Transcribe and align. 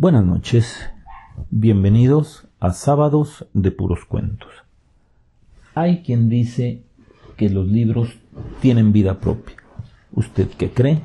Buenas 0.00 0.24
noches, 0.24 0.88
bienvenidos 1.50 2.46
a 2.60 2.70
Sábados 2.70 3.48
de 3.52 3.72
Puros 3.72 4.04
Cuentos. 4.04 4.48
Hay 5.74 6.04
quien 6.04 6.28
dice 6.28 6.84
que 7.36 7.50
los 7.50 7.66
libros 7.66 8.16
tienen 8.60 8.92
vida 8.92 9.18
propia. 9.18 9.56
¿Usted 10.12 10.46
qué 10.56 10.70
cree? 10.70 11.02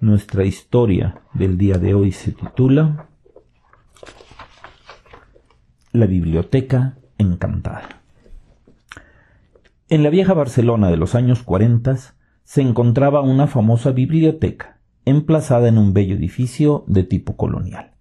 Nuestra 0.00 0.44
historia 0.44 1.22
del 1.34 1.58
día 1.58 1.78
de 1.78 1.94
hoy 1.94 2.12
se 2.12 2.30
titula 2.30 3.08
La 5.90 6.06
Biblioteca 6.06 6.98
Encantada. 7.18 8.02
En 9.88 10.04
la 10.04 10.10
vieja 10.10 10.32
Barcelona 10.32 10.90
de 10.90 10.96
los 10.96 11.16
años 11.16 11.42
40 11.42 11.96
se 12.44 12.62
encontraba 12.62 13.20
una 13.20 13.48
famosa 13.48 13.90
biblioteca, 13.90 14.78
emplazada 15.04 15.66
en 15.66 15.76
un 15.76 15.92
bello 15.92 16.14
edificio 16.14 16.84
de 16.86 17.02
tipo 17.02 17.36
colonial. 17.36 17.95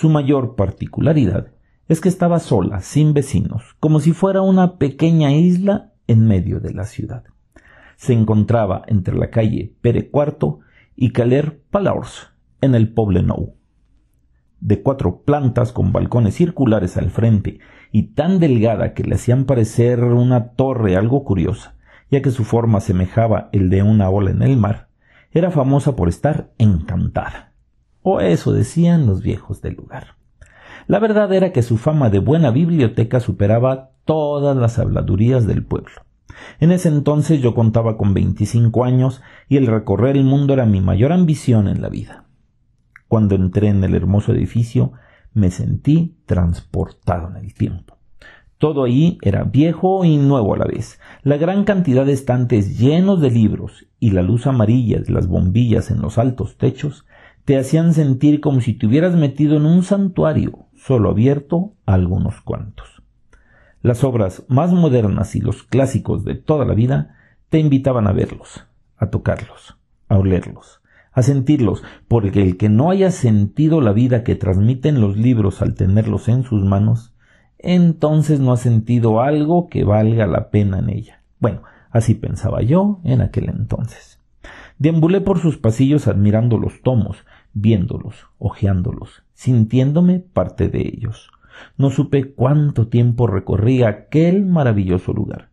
Su 0.00 0.10
mayor 0.10 0.54
particularidad 0.54 1.48
es 1.88 2.00
que 2.00 2.08
estaba 2.08 2.38
sola, 2.38 2.78
sin 2.82 3.14
vecinos, 3.14 3.74
como 3.80 3.98
si 3.98 4.12
fuera 4.12 4.42
una 4.42 4.78
pequeña 4.78 5.32
isla 5.32 5.92
en 6.06 6.24
medio 6.24 6.60
de 6.60 6.72
la 6.72 6.84
ciudad. 6.84 7.24
Se 7.96 8.12
encontraba 8.12 8.84
entre 8.86 9.16
la 9.16 9.30
calle 9.30 9.74
Pere 9.80 10.08
IV 10.14 10.58
y 10.94 11.10
Caler 11.10 11.60
Palaurs, 11.72 12.28
en 12.60 12.76
el 12.76 12.92
Poble 12.92 13.24
Nou. 13.24 13.56
De 14.60 14.84
cuatro 14.84 15.22
plantas 15.22 15.72
con 15.72 15.90
balcones 15.90 16.36
circulares 16.36 16.96
al 16.96 17.10
frente 17.10 17.58
y 17.90 18.14
tan 18.14 18.38
delgada 18.38 18.94
que 18.94 19.02
le 19.02 19.16
hacían 19.16 19.46
parecer 19.46 20.04
una 20.04 20.50
torre 20.50 20.94
algo 20.94 21.24
curiosa, 21.24 21.74
ya 22.08 22.22
que 22.22 22.30
su 22.30 22.44
forma 22.44 22.78
semejaba 22.78 23.48
el 23.50 23.68
de 23.68 23.82
una 23.82 24.10
ola 24.10 24.30
en 24.30 24.42
el 24.42 24.58
mar, 24.58 24.90
era 25.32 25.50
famosa 25.50 25.96
por 25.96 26.08
estar 26.08 26.52
encantada. 26.56 27.47
Eso 28.20 28.52
decían 28.52 29.06
los 29.06 29.22
viejos 29.22 29.60
del 29.60 29.74
lugar. 29.74 30.16
La 30.86 30.98
verdad 30.98 31.32
era 31.32 31.52
que 31.52 31.62
su 31.62 31.76
fama 31.76 32.08
de 32.08 32.18
buena 32.18 32.50
biblioteca 32.50 33.20
superaba 33.20 33.90
todas 34.04 34.56
las 34.56 34.78
habladurías 34.78 35.46
del 35.46 35.64
pueblo. 35.64 35.92
En 36.60 36.72
ese 36.72 36.88
entonces 36.88 37.42
yo 37.42 37.54
contaba 37.54 37.98
con 37.98 38.14
veinticinco 38.14 38.84
años 38.84 39.20
y 39.48 39.58
el 39.58 39.66
recorrer 39.66 40.16
el 40.16 40.24
mundo 40.24 40.54
era 40.54 40.64
mi 40.64 40.80
mayor 40.80 41.12
ambición 41.12 41.68
en 41.68 41.82
la 41.82 41.90
vida. 41.90 42.24
Cuando 43.06 43.34
entré 43.34 43.68
en 43.68 43.84
el 43.84 43.94
hermoso 43.94 44.32
edificio 44.32 44.92
me 45.34 45.50
sentí 45.50 46.16
transportado 46.26 47.28
en 47.28 47.36
el 47.36 47.54
tiempo. 47.54 47.98
Todo 48.58 48.84
ahí 48.84 49.18
era 49.22 49.44
viejo 49.44 50.04
y 50.04 50.16
nuevo 50.16 50.54
a 50.54 50.58
la 50.58 50.64
vez. 50.64 50.98
La 51.22 51.36
gran 51.36 51.64
cantidad 51.64 52.04
de 52.04 52.12
estantes 52.12 52.78
llenos 52.78 53.20
de 53.20 53.30
libros 53.30 53.86
y 54.00 54.10
la 54.10 54.22
luz 54.22 54.46
amarilla 54.46 55.00
de 55.00 55.12
las 55.12 55.28
bombillas 55.28 55.90
en 55.90 56.00
los 56.00 56.18
altos 56.18 56.56
techos 56.56 57.04
te 57.48 57.56
hacían 57.56 57.94
sentir 57.94 58.42
como 58.42 58.60
si 58.60 58.74
te 58.74 58.86
hubieras 58.86 59.14
metido 59.14 59.56
en 59.56 59.64
un 59.64 59.82
santuario, 59.82 60.66
solo 60.76 61.08
abierto 61.08 61.72
a 61.86 61.94
algunos 61.94 62.42
cuantos. 62.42 63.02
Las 63.80 64.04
obras 64.04 64.44
más 64.48 64.70
modernas 64.74 65.34
y 65.34 65.40
los 65.40 65.62
clásicos 65.62 66.24
de 66.24 66.34
toda 66.34 66.66
la 66.66 66.74
vida 66.74 67.16
te 67.48 67.58
invitaban 67.58 68.06
a 68.06 68.12
verlos, 68.12 68.66
a 68.98 69.08
tocarlos, 69.08 69.78
a 70.10 70.18
olerlos, 70.18 70.82
a 71.10 71.22
sentirlos, 71.22 71.82
porque 72.06 72.42
el 72.42 72.58
que 72.58 72.68
no 72.68 72.90
haya 72.90 73.10
sentido 73.10 73.80
la 73.80 73.92
vida 73.92 74.24
que 74.24 74.34
transmiten 74.34 75.00
los 75.00 75.16
libros 75.16 75.62
al 75.62 75.72
tenerlos 75.72 76.28
en 76.28 76.42
sus 76.42 76.62
manos, 76.62 77.14
entonces 77.56 78.40
no 78.40 78.52
ha 78.52 78.58
sentido 78.58 79.22
algo 79.22 79.68
que 79.70 79.84
valga 79.84 80.26
la 80.26 80.50
pena 80.50 80.80
en 80.80 80.90
ella. 80.90 81.22
Bueno, 81.38 81.62
así 81.90 82.14
pensaba 82.14 82.60
yo 82.60 83.00
en 83.04 83.22
aquel 83.22 83.48
entonces. 83.48 84.18
Deambulé 84.78 85.20
por 85.20 85.40
sus 85.40 85.58
pasillos 85.58 86.06
admirando 86.06 86.56
los 86.56 86.82
tomos, 86.82 87.24
viéndolos, 87.52 88.26
hojeándolos, 88.38 89.22
sintiéndome 89.34 90.20
parte 90.20 90.68
de 90.68 90.80
ellos. 90.80 91.30
No 91.76 91.90
supe 91.90 92.32
cuánto 92.32 92.88
tiempo 92.88 93.26
recorrí 93.26 93.82
aquel 93.82 94.46
maravilloso 94.46 95.12
lugar. 95.12 95.50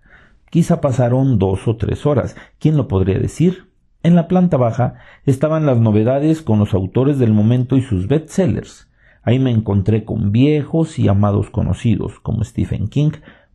Quizá 0.50 0.82
pasaron 0.82 1.40
dos 1.40 1.68
o 1.68 1.76
tres 1.78 2.06
horas. 2.06 2.36
¿Quién 2.60 2.78
lo 2.78 2.88
podría 2.88 3.20
decir? 3.20 3.70
En 4.04 4.16
la 4.16 4.28
planta 4.28 4.58
baja 4.58 4.96
estaban 5.26 5.66
las 5.66 5.80
novedades 5.80 6.42
con 6.42 6.60
los 6.60 6.74
autores 6.74 7.18
del 7.18 7.34
momento 7.34 7.76
y 7.76 7.82
sus 7.82 8.08
bestsellers. 8.08 8.88
Ahí 9.24 9.40
me 9.40 9.50
encontré 9.50 10.06
con 10.06 10.32
viejos 10.32 11.00
y 11.00 11.08
amados 11.08 11.50
conocidos 11.50 12.20
como 12.20 12.44
Stephen 12.44 12.88
King, 12.88 13.12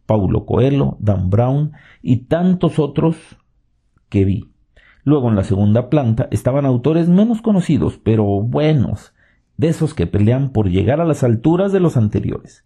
Paulo 0.06 0.44
Coelho, 0.44 0.96
Dan 0.98 1.30
Brown 1.30 1.72
y 2.02 2.24
tantos 2.24 2.80
otros 2.80 3.16
que 4.08 4.24
vi. 4.24 4.50
Luego 5.04 5.28
en 5.28 5.36
la 5.36 5.44
segunda 5.44 5.88
planta 5.88 6.28
estaban 6.30 6.66
autores 6.66 7.08
menos 7.08 7.42
conocidos, 7.42 7.98
pero 8.02 8.24
buenos, 8.24 9.12
de 9.56 9.68
esos 9.68 9.94
que 9.94 10.06
pelean 10.06 10.50
por 10.50 10.68
llegar 10.68 11.00
a 11.00 11.04
las 11.04 11.22
alturas 11.22 11.72
de 11.72 11.80
los 11.80 11.96
anteriores. 11.96 12.64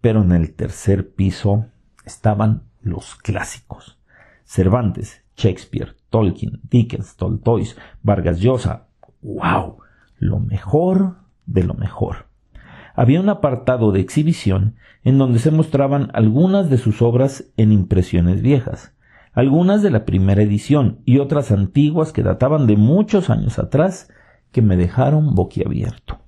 Pero 0.00 0.22
en 0.22 0.32
el 0.32 0.54
tercer 0.54 1.14
piso 1.14 1.66
estaban 2.04 2.64
los 2.80 3.16
clásicos. 3.16 3.98
Cervantes, 4.44 5.24
Shakespeare, 5.36 5.96
Tolkien, 6.08 6.60
Dickens, 6.70 7.16
Tolstoy, 7.16 7.68
Vargas 8.02 8.40
Llosa. 8.40 8.86
¡Wow! 9.22 9.78
Lo 10.18 10.38
mejor 10.38 11.16
de 11.46 11.64
lo 11.64 11.74
mejor. 11.74 12.26
Había 12.94 13.20
un 13.20 13.28
apartado 13.28 13.92
de 13.92 14.00
exhibición 14.00 14.76
en 15.04 15.18
donde 15.18 15.38
se 15.38 15.50
mostraban 15.50 16.10
algunas 16.14 16.70
de 16.70 16.78
sus 16.78 17.02
obras 17.02 17.44
en 17.56 17.70
impresiones 17.70 18.40
viejas, 18.40 18.95
algunas 19.36 19.82
de 19.82 19.90
la 19.90 20.04
primera 20.06 20.42
edición 20.42 21.02
y 21.04 21.18
otras 21.18 21.52
antiguas 21.52 22.12
que 22.12 22.22
databan 22.22 22.66
de 22.66 22.76
muchos 22.76 23.30
años 23.30 23.58
atrás 23.58 24.10
que 24.50 24.62
me 24.62 24.78
dejaron 24.78 25.34
boquiabierto. 25.34 26.20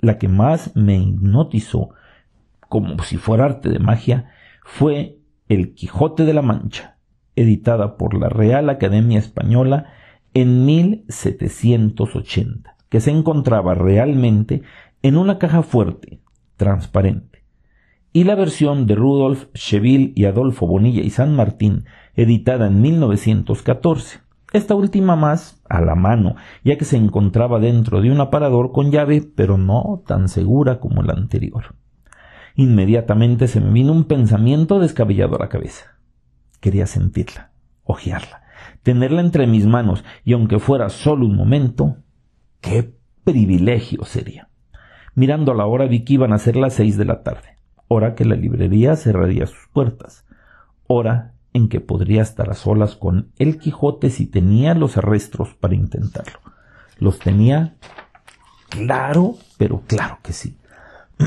La 0.00 0.18
que 0.18 0.26
más 0.26 0.74
me 0.74 0.96
hipnotizó, 0.96 1.90
como 2.68 3.00
si 3.04 3.16
fuera 3.16 3.44
arte 3.44 3.68
de 3.68 3.78
magia, 3.78 4.32
fue 4.64 5.20
El 5.48 5.74
Quijote 5.74 6.24
de 6.24 6.34
la 6.34 6.42
Mancha, 6.42 6.96
editada 7.36 7.96
por 7.96 8.18
la 8.18 8.28
Real 8.28 8.68
Academia 8.68 9.20
Española 9.20 9.92
en 10.34 10.66
1780 10.66 12.76
que 12.88 13.00
se 13.00 13.12
encontraba 13.12 13.74
realmente 13.74 14.62
en 15.02 15.16
una 15.16 15.38
caja 15.38 15.62
fuerte, 15.62 16.20
transparente, 16.56 17.41
y 18.12 18.24
la 18.24 18.34
versión 18.34 18.86
de 18.86 18.94
Rudolf 18.94 19.46
Scheville 19.54 20.12
y 20.14 20.26
Adolfo 20.26 20.66
Bonilla 20.66 21.02
y 21.02 21.10
San 21.10 21.34
Martín, 21.34 21.84
editada 22.14 22.66
en 22.66 22.82
1914, 22.82 24.20
esta 24.52 24.74
última 24.74 25.16
más 25.16 25.62
a 25.68 25.80
la 25.80 25.94
mano, 25.94 26.36
ya 26.62 26.76
que 26.76 26.84
se 26.84 26.96
encontraba 26.96 27.58
dentro 27.58 28.02
de 28.02 28.10
un 28.10 28.20
aparador 28.20 28.72
con 28.72 28.90
llave, 28.90 29.22
pero 29.34 29.56
no 29.56 30.02
tan 30.06 30.28
segura 30.28 30.78
como 30.78 31.02
la 31.02 31.14
anterior. 31.14 31.74
Inmediatamente 32.54 33.48
se 33.48 33.60
me 33.60 33.72
vino 33.72 33.92
un 33.92 34.04
pensamiento 34.04 34.78
descabellado 34.78 35.36
a 35.36 35.38
la 35.38 35.48
cabeza. 35.48 35.96
Quería 36.60 36.86
sentirla, 36.86 37.52
hojearla, 37.84 38.42
tenerla 38.82 39.22
entre 39.22 39.46
mis 39.46 39.66
manos, 39.66 40.04
y 40.22 40.34
aunque 40.34 40.58
fuera 40.58 40.90
solo 40.90 41.24
un 41.24 41.34
momento, 41.34 41.96
¡Qué 42.62 42.94
privilegio 43.24 44.04
sería! 44.04 44.48
Mirando 45.16 45.52
la 45.52 45.66
hora 45.66 45.86
vi 45.86 46.04
que 46.04 46.14
iban 46.14 46.32
a 46.32 46.38
ser 46.38 46.54
las 46.56 46.74
seis 46.74 46.96
de 46.96 47.04
la 47.04 47.22
tarde, 47.24 47.51
hora 47.92 48.14
que 48.14 48.24
la 48.24 48.36
librería 48.36 48.96
cerraría 48.96 49.46
sus 49.46 49.68
puertas, 49.72 50.24
hora 50.86 51.34
en 51.52 51.68
que 51.68 51.80
podría 51.80 52.22
estar 52.22 52.50
a 52.50 52.54
solas 52.54 52.96
con 52.96 53.30
el 53.38 53.58
Quijote 53.58 54.10
si 54.10 54.26
tenía 54.26 54.74
los 54.74 54.96
arrestos 54.96 55.50
para 55.60 55.74
intentarlo. 55.74 56.40
¿Los 56.98 57.18
tenía? 57.18 57.76
Claro, 58.70 59.36
pero 59.58 59.82
claro 59.86 60.18
que 60.22 60.32
sí. 60.32 60.56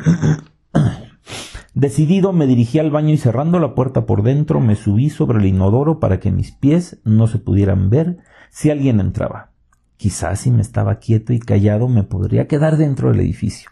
Decidido 1.75 2.31
me 2.31 2.47
dirigí 2.47 2.79
al 2.79 2.89
baño 2.89 3.13
y 3.13 3.17
cerrando 3.17 3.59
la 3.59 3.75
puerta 3.75 4.05
por 4.05 4.23
dentro 4.23 4.61
me 4.61 4.75
subí 4.75 5.09
sobre 5.09 5.39
el 5.39 5.45
inodoro 5.45 5.99
para 5.99 6.19
que 6.19 6.31
mis 6.31 6.51
pies 6.51 6.99
no 7.03 7.27
se 7.27 7.37
pudieran 7.37 7.89
ver 7.89 8.17
si 8.49 8.71
alguien 8.71 8.99
entraba. 8.99 9.51
Quizás 9.97 10.39
si 10.39 10.51
me 10.51 10.61
estaba 10.61 10.99
quieto 10.99 11.33
y 11.33 11.39
callado 11.39 11.87
me 11.87 12.03
podría 12.03 12.47
quedar 12.47 12.77
dentro 12.77 13.11
del 13.11 13.19
edificio. 13.19 13.69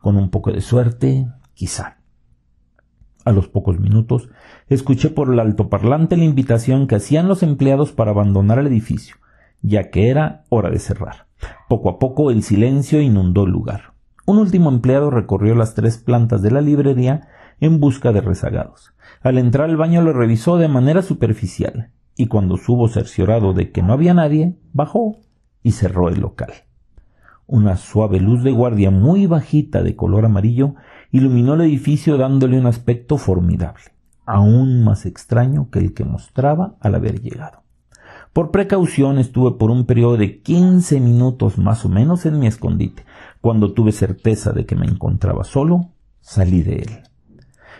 Con 0.00 0.16
un 0.16 0.30
poco 0.30 0.52
de 0.52 0.60
suerte, 0.60 1.28
quizá. 1.54 1.98
A 3.24 3.32
los 3.32 3.48
pocos 3.48 3.80
minutos, 3.80 4.28
escuché 4.68 5.08
por 5.08 5.32
el 5.32 5.40
altoparlante 5.40 6.16
la 6.16 6.24
invitación 6.24 6.86
que 6.86 6.96
hacían 6.96 7.26
los 7.26 7.42
empleados 7.42 7.92
para 7.92 8.10
abandonar 8.10 8.58
el 8.58 8.66
edificio, 8.66 9.16
ya 9.62 9.90
que 9.90 10.10
era 10.10 10.44
hora 10.50 10.70
de 10.70 10.78
cerrar. 10.78 11.26
Poco 11.68 11.88
a 11.88 11.98
poco 11.98 12.30
el 12.30 12.42
silencio 12.42 13.00
inundó 13.00 13.44
el 13.44 13.50
lugar. 13.50 13.94
Un 14.26 14.38
último 14.38 14.70
empleado 14.70 15.10
recorrió 15.10 15.54
las 15.54 15.74
tres 15.74 15.98
plantas 15.98 16.42
de 16.42 16.50
la 16.50 16.60
librería 16.60 17.28
en 17.60 17.80
busca 17.80 18.12
de 18.12 18.20
rezagados. 18.20 18.94
Al 19.22 19.38
entrar 19.38 19.70
al 19.70 19.76
baño 19.76 20.02
lo 20.02 20.12
revisó 20.12 20.58
de 20.58 20.68
manera 20.68 21.02
superficial, 21.02 21.90
y 22.16 22.26
cuando 22.26 22.58
subo 22.58 22.88
cerciorado 22.88 23.54
de 23.54 23.70
que 23.70 23.82
no 23.82 23.94
había 23.94 24.14
nadie, 24.14 24.56
bajó 24.72 25.18
y 25.62 25.72
cerró 25.72 26.08
el 26.08 26.20
local. 26.20 26.52
Una 27.46 27.76
suave 27.76 28.20
luz 28.20 28.42
de 28.42 28.52
guardia 28.52 28.90
muy 28.90 29.26
bajita 29.26 29.82
de 29.82 29.96
color 29.96 30.24
amarillo 30.24 30.74
iluminó 31.14 31.54
el 31.54 31.60
edificio 31.60 32.16
dándole 32.16 32.58
un 32.58 32.66
aspecto 32.66 33.18
formidable, 33.18 33.84
aún 34.26 34.82
más 34.82 35.06
extraño 35.06 35.70
que 35.70 35.78
el 35.78 35.94
que 35.94 36.04
mostraba 36.04 36.74
al 36.80 36.96
haber 36.96 37.22
llegado. 37.22 37.62
Por 38.32 38.50
precaución 38.50 39.18
estuve 39.18 39.52
por 39.52 39.70
un 39.70 39.86
periodo 39.86 40.16
de 40.16 40.42
quince 40.42 40.98
minutos 40.98 41.56
más 41.56 41.84
o 41.84 41.88
menos 41.88 42.26
en 42.26 42.40
mi 42.40 42.48
escondite, 42.48 43.04
Cuando 43.40 43.74
tuve 43.74 43.92
certeza 43.92 44.50
de 44.50 44.66
que 44.66 44.74
me 44.74 44.86
encontraba 44.86 45.44
solo, 45.44 45.92
salí 46.20 46.62
de 46.62 46.78
él. 46.78 47.02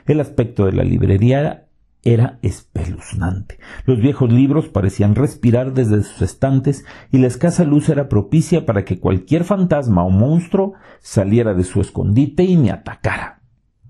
El 0.07 0.21
aspecto 0.21 0.67
de 0.67 0.73
la 0.73 0.85
librería 0.85 1.67
era 2.05 2.39
espeluznante. 2.41 3.44
Los 3.87 4.01
viejos 4.01 4.33
libros 4.33 4.69
parecían 4.69 5.15
respirar 5.15 5.75
desde 5.75 6.03
sus 6.03 6.23
estantes 6.23 6.85
y 7.13 7.19
la 7.19 7.27
escasa 7.27 7.65
luz 7.65 7.89
era 7.89 8.09
propicia 8.09 8.65
para 8.65 8.85
que 8.85 8.99
cualquier 8.99 9.45
fantasma 9.45 10.05
o 10.05 10.11
monstruo 10.11 10.73
saliera 11.01 11.53
de 11.53 11.65
su 11.65 11.81
escondite 11.81 12.45
y 12.45 12.57
me 12.57 12.71
atacara. 12.71 13.43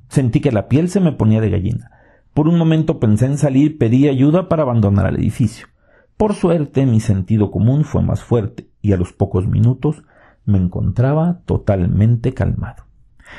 Sentí 0.09 0.41
que 0.41 0.53
la 0.53 0.69
piel 0.69 0.89
se 0.89 1.01
me 1.01 1.13
ponía 1.13 1.41
de 1.41 1.51
gallina. 1.51 1.91
Por 2.35 2.49
un 2.49 2.59
momento 2.59 2.99
pensé 2.99 3.27
en 3.27 3.39
salir 3.39 3.67
y 3.67 3.75
pedí 3.75 4.09
ayuda 4.09 4.49
para 4.49 4.63
abandonar 4.63 5.07
el 5.07 5.21
edificio. 5.21 5.69
Por 6.17 6.35
suerte 6.35 6.87
mi 6.87 7.01
sentido 7.01 7.53
común 7.53 7.85
fue 7.85 8.03
más 8.03 8.23
fuerte 8.23 8.69
y 8.83 8.93
a 8.93 8.97
los 8.97 9.13
pocos 9.13 9.47
minutos 9.47 10.03
me 10.45 10.59
encontraba 10.59 11.41
totalmente 11.47 12.35
calmado. 12.35 12.85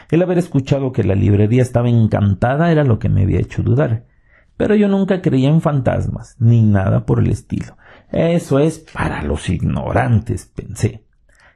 El 0.10 0.22
haber 0.22 0.38
escuchado 0.38 0.92
que 0.92 1.04
la 1.04 1.16
librería 1.16 1.62
estaba 1.62 1.90
encantada 1.90 2.72
era 2.72 2.84
lo 2.84 3.00
que 3.00 3.10
me 3.10 3.24
había 3.24 3.40
hecho 3.40 3.64
dudar. 3.64 4.06
Pero 4.58 4.76
yo 4.76 4.88
nunca 4.88 5.22
creía 5.22 5.50
en 5.50 5.62
fantasmas, 5.62 6.36
ni 6.40 6.62
nada 6.62 7.06
por 7.06 7.20
el 7.20 7.30
estilo. 7.30 7.78
Eso 8.12 8.60
es 8.60 8.80
para 8.80 9.24
los 9.24 9.50
ignorantes, 9.50 10.46
pensé. 10.46 11.04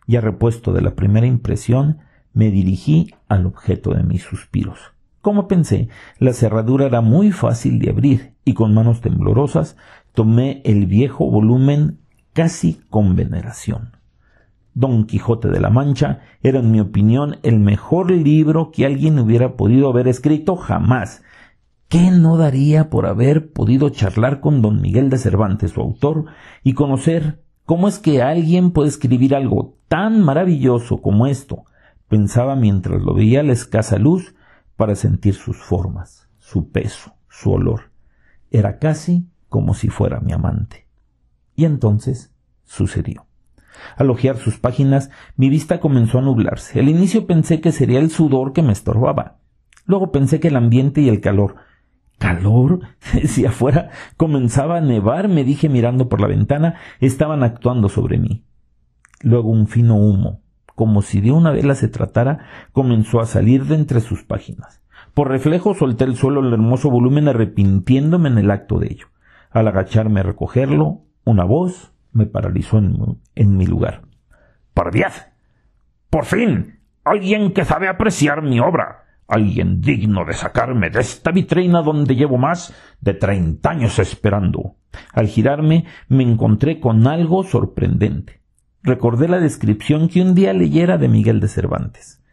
Ya 0.07 0.21
repuesto 0.21 0.73
de 0.73 0.81
la 0.81 0.95
primera 0.95 1.27
impresión, 1.27 1.99
me 2.33 2.51
dirigí 2.51 3.13
al 3.27 3.45
objeto 3.45 3.93
de 3.93 4.03
mis 4.03 4.23
suspiros. 4.23 4.79
Como 5.21 5.47
pensé, 5.47 5.89
la 6.17 6.33
cerradura 6.33 6.85
era 6.85 7.01
muy 7.01 7.31
fácil 7.31 7.79
de 7.79 7.89
abrir, 7.89 8.33
y 8.45 8.53
con 8.53 8.73
manos 8.73 9.01
temblorosas 9.01 9.75
tomé 10.13 10.61
el 10.65 10.85
viejo 10.85 11.29
volumen 11.29 11.99
casi 12.33 12.81
con 12.89 13.15
veneración. 13.15 13.97
Don 14.73 15.05
Quijote 15.05 15.49
de 15.49 15.59
la 15.59 15.69
Mancha 15.69 16.21
era, 16.41 16.59
en 16.59 16.71
mi 16.71 16.79
opinión, 16.79 17.37
el 17.43 17.59
mejor 17.59 18.11
libro 18.11 18.71
que 18.71 18.85
alguien 18.85 19.19
hubiera 19.19 19.57
podido 19.57 19.89
haber 19.89 20.07
escrito 20.07 20.55
jamás. 20.55 21.21
¿Qué 21.89 22.11
no 22.11 22.37
daría 22.37 22.91
por 22.91 23.07
haber 23.07 23.51
podido 23.51 23.89
charlar 23.89 24.41
con 24.41 24.61
don 24.61 24.79
Miguel 24.79 25.09
de 25.09 25.17
Cervantes, 25.17 25.71
su 25.71 25.81
autor, 25.81 26.25
y 26.63 26.73
conocer 26.73 27.43
cómo 27.65 27.87
es 27.87 27.97
que 27.97 28.21
alguien 28.21 28.69
puede 28.69 28.89
escribir 28.89 29.33
algo 29.33 29.75
tan 29.87 30.21
maravilloso 30.21 31.01
como 31.01 31.25
esto? 31.25 31.63
Pensaba 32.07 32.55
mientras 32.55 33.01
lo 33.01 33.15
veía 33.15 33.39
a 33.39 33.43
la 33.43 33.53
escasa 33.53 33.97
luz 33.97 34.35
para 34.75 34.93
sentir 34.93 35.33
sus 35.33 35.57
formas, 35.57 36.29
su 36.37 36.69
peso, 36.69 37.15
su 37.27 37.53
olor. 37.53 37.91
Era 38.51 38.77
casi 38.77 39.27
como 39.47 39.73
si 39.73 39.89
fuera 39.89 40.19
mi 40.19 40.31
amante. 40.31 40.85
Y 41.55 41.65
entonces 41.65 42.31
sucedió. 42.65 43.25
Al 43.97 44.11
hojear 44.11 44.37
sus 44.37 44.59
páginas, 44.59 45.09
mi 45.37 45.49
vista 45.49 45.79
comenzó 45.79 46.19
a 46.19 46.21
nublarse. 46.21 46.79
Al 46.79 46.87
inicio 46.87 47.25
pensé 47.25 47.61
que 47.61 47.71
sería 47.71 47.97
el 47.97 48.11
sudor 48.11 48.53
que 48.53 48.61
me 48.61 48.73
estorbaba. 48.73 49.39
Luego 49.85 50.11
pensé 50.11 50.39
que 50.39 50.49
el 50.49 50.55
ambiente 50.55 51.01
y 51.01 51.09
el 51.09 51.19
calor. 51.19 51.55
¿Calor? 52.19 52.81
si 53.25 53.45
afuera 53.45 53.89
comenzaba 54.17 54.77
a 54.77 54.81
nevar, 54.81 55.29
me 55.29 55.43
dije 55.43 55.69
mirando 55.69 56.09
por 56.09 56.21
la 56.21 56.27
ventana, 56.27 56.75
estaban 56.99 57.43
actuando 57.43 57.89
sobre 57.89 58.19
mí. 58.19 58.45
Luego 59.21 59.49
un 59.49 59.67
fino 59.67 59.95
humo, 59.95 60.41
como 60.75 61.01
si 61.01 61.21
de 61.21 61.31
una 61.31 61.51
vela 61.51 61.75
se 61.75 61.87
tratara, 61.87 62.45
comenzó 62.71 63.19
a 63.19 63.25
salir 63.25 63.65
de 63.65 63.75
entre 63.75 64.01
sus 64.01 64.23
páginas. 64.23 64.81
Por 65.13 65.29
reflejo 65.29 65.73
solté 65.73 66.03
el 66.03 66.15
suelo 66.15 66.41
el 66.41 66.53
hermoso 66.53 66.89
volumen 66.89 67.27
arrepintiéndome 67.27 68.29
en 68.29 68.37
el 68.37 68.51
acto 68.51 68.79
de 68.79 68.87
ello. 68.87 69.07
Al 69.49 69.67
agacharme 69.67 70.19
a 70.19 70.23
recogerlo, 70.23 71.01
una 71.25 71.43
voz 71.43 71.93
me 72.11 72.25
paralizó 72.25 72.77
en, 72.77 73.57
mi 73.57 73.65
lugar. 73.65 74.03
¡Por 74.73 74.91
¡Por 76.09 76.25
fin! 76.25 76.79
¡Alguien 77.03 77.53
que 77.53 77.65
sabe 77.65 77.87
apreciar 77.87 78.41
mi 78.41 78.59
obra! 78.59 79.08
Alguien 79.29 79.81
digno 79.81 80.25
de 80.25 80.33
sacarme 80.33 80.89
de 80.89 81.01
esta 81.01 81.31
vitrina 81.31 81.81
donde 81.81 82.15
llevo 82.15 82.37
más 82.37 82.73
de 82.99 83.13
treinta 83.13 83.71
años 83.71 83.99
esperando. 83.99 84.75
Al 85.13 85.27
girarme 85.27 85.85
me 86.07 86.23
encontré 86.23 86.79
con 86.79 87.07
algo 87.07 87.43
sorprendente. 87.43 88.41
Recordé 88.81 89.27
la 89.27 89.39
descripción 89.39 90.07
que 90.07 90.21
un 90.21 90.35
día 90.35 90.53
leyera 90.53 90.97
de 90.97 91.07
Miguel 91.09 91.39
de 91.39 91.47
Cervantes. 91.47 92.23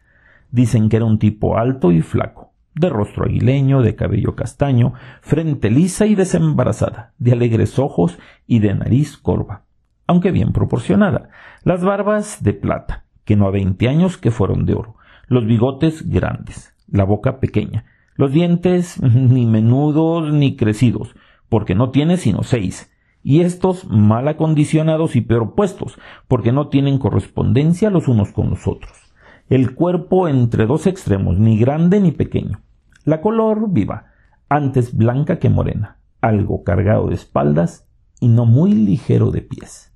Dicen 0.49 0.89
que 0.89 0.97
era 0.97 1.05
un 1.05 1.19
tipo 1.19 1.57
alto 1.57 1.91
y 1.91 2.01
flaco, 2.01 2.53
de 2.73 2.89
rostro 2.89 3.25
aguileño, 3.25 3.81
de 3.81 3.95
cabello 3.95 4.35
castaño, 4.35 4.93
frente 5.21 5.69
lisa 5.69 6.05
y 6.05 6.15
desembarazada, 6.15 7.13
de 7.17 7.33
alegres 7.33 7.77
ojos 7.79 8.17
y 8.45 8.59
de 8.59 8.73
nariz 8.73 9.17
corva 9.17 9.67
aunque 10.07 10.31
bien 10.31 10.53
proporcionada, 10.53 11.29
las 11.63 11.83
barbas 11.83 12.41
de 12.41 12.53
plata, 12.53 13.03
que 13.25 13.35
no 13.35 13.45
a 13.47 13.51
veinte 13.51 13.89
años 13.89 14.17
que 14.17 14.31
fueron 14.31 14.65
de 14.65 14.73
oro, 14.73 14.95
los 15.27 15.45
bigotes 15.45 16.09
grandes, 16.09 16.73
la 16.87 17.03
boca 17.03 17.39
pequeña, 17.39 17.85
los 18.15 18.31
dientes 18.31 19.01
ni 19.01 19.45
menudos 19.45 20.31
ni 20.33 20.55
crecidos, 20.55 21.15
porque 21.49 21.75
no 21.75 21.91
tiene 21.91 22.17
sino 22.17 22.43
seis, 22.43 22.91
y 23.23 23.41
estos 23.41 23.89
mal 23.89 24.27
acondicionados 24.27 25.15
y 25.15 25.21
peor 25.21 25.53
puestos, 25.55 25.99
porque 26.27 26.51
no 26.51 26.69
tienen 26.69 26.97
correspondencia 26.97 27.89
los 27.89 28.07
unos 28.07 28.31
con 28.31 28.49
los 28.49 28.67
otros. 28.67 28.93
El 29.49 29.75
cuerpo 29.75 30.27
entre 30.27 30.65
dos 30.65 30.87
extremos, 30.87 31.37
ni 31.37 31.57
grande 31.57 31.99
ni 31.99 32.11
pequeño. 32.11 32.61
La 33.05 33.21
color 33.21 33.71
viva, 33.71 34.07
antes 34.49 34.95
blanca 34.95 35.39
que 35.39 35.49
morena, 35.49 35.99
algo 36.21 36.63
cargado 36.63 37.07
de 37.07 37.15
espaldas 37.15 37.87
y 38.19 38.27
no 38.27 38.45
muy 38.45 38.73
ligero 38.73 39.31
de 39.31 39.41
pies. 39.41 39.93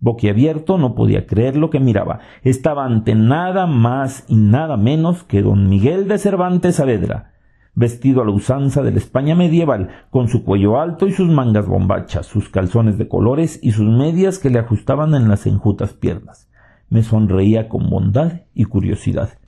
Boquiabierto 0.00 0.78
no 0.78 0.94
podía 0.94 1.26
creer 1.26 1.56
lo 1.56 1.70
que 1.70 1.80
miraba. 1.80 2.20
Estaba 2.42 2.84
ante 2.84 3.14
nada 3.14 3.66
más 3.66 4.24
y 4.28 4.36
nada 4.36 4.76
menos 4.76 5.24
que 5.24 5.42
don 5.42 5.68
Miguel 5.68 6.06
de 6.06 6.18
Cervantes 6.18 6.76
Saavedra, 6.76 7.32
vestido 7.74 8.22
a 8.22 8.24
la 8.24 8.30
usanza 8.30 8.82
de 8.82 8.92
la 8.92 8.98
España 8.98 9.34
medieval, 9.34 9.88
con 10.10 10.28
su 10.28 10.44
cuello 10.44 10.80
alto 10.80 11.06
y 11.08 11.12
sus 11.12 11.28
mangas 11.28 11.66
bombachas, 11.66 12.26
sus 12.26 12.48
calzones 12.48 12.96
de 12.96 13.08
colores 13.08 13.58
y 13.60 13.72
sus 13.72 13.86
medias 13.86 14.38
que 14.38 14.50
le 14.50 14.60
ajustaban 14.60 15.14
en 15.14 15.28
las 15.28 15.46
enjutas 15.46 15.94
piernas. 15.94 16.48
Me 16.88 17.02
sonreía 17.02 17.68
con 17.68 17.90
bondad 17.90 18.42
y 18.54 18.64
curiosidad. 18.64 19.38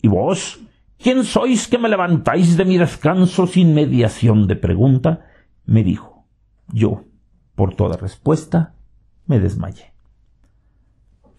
¿Y 0.00 0.08
vos? 0.08 0.60
¿Quién 0.98 1.24
sois 1.24 1.66
que 1.66 1.78
me 1.78 1.88
levantáis 1.88 2.56
de 2.56 2.64
mi 2.64 2.78
descanso 2.78 3.46
sin 3.46 3.74
mediación 3.74 4.46
de 4.46 4.56
pregunta? 4.56 5.26
me 5.64 5.82
dijo. 5.82 6.24
Yo, 6.72 7.02
por 7.54 7.74
toda 7.74 7.96
respuesta, 7.96 8.75
me 9.26 9.40
desmayé. 9.40 9.92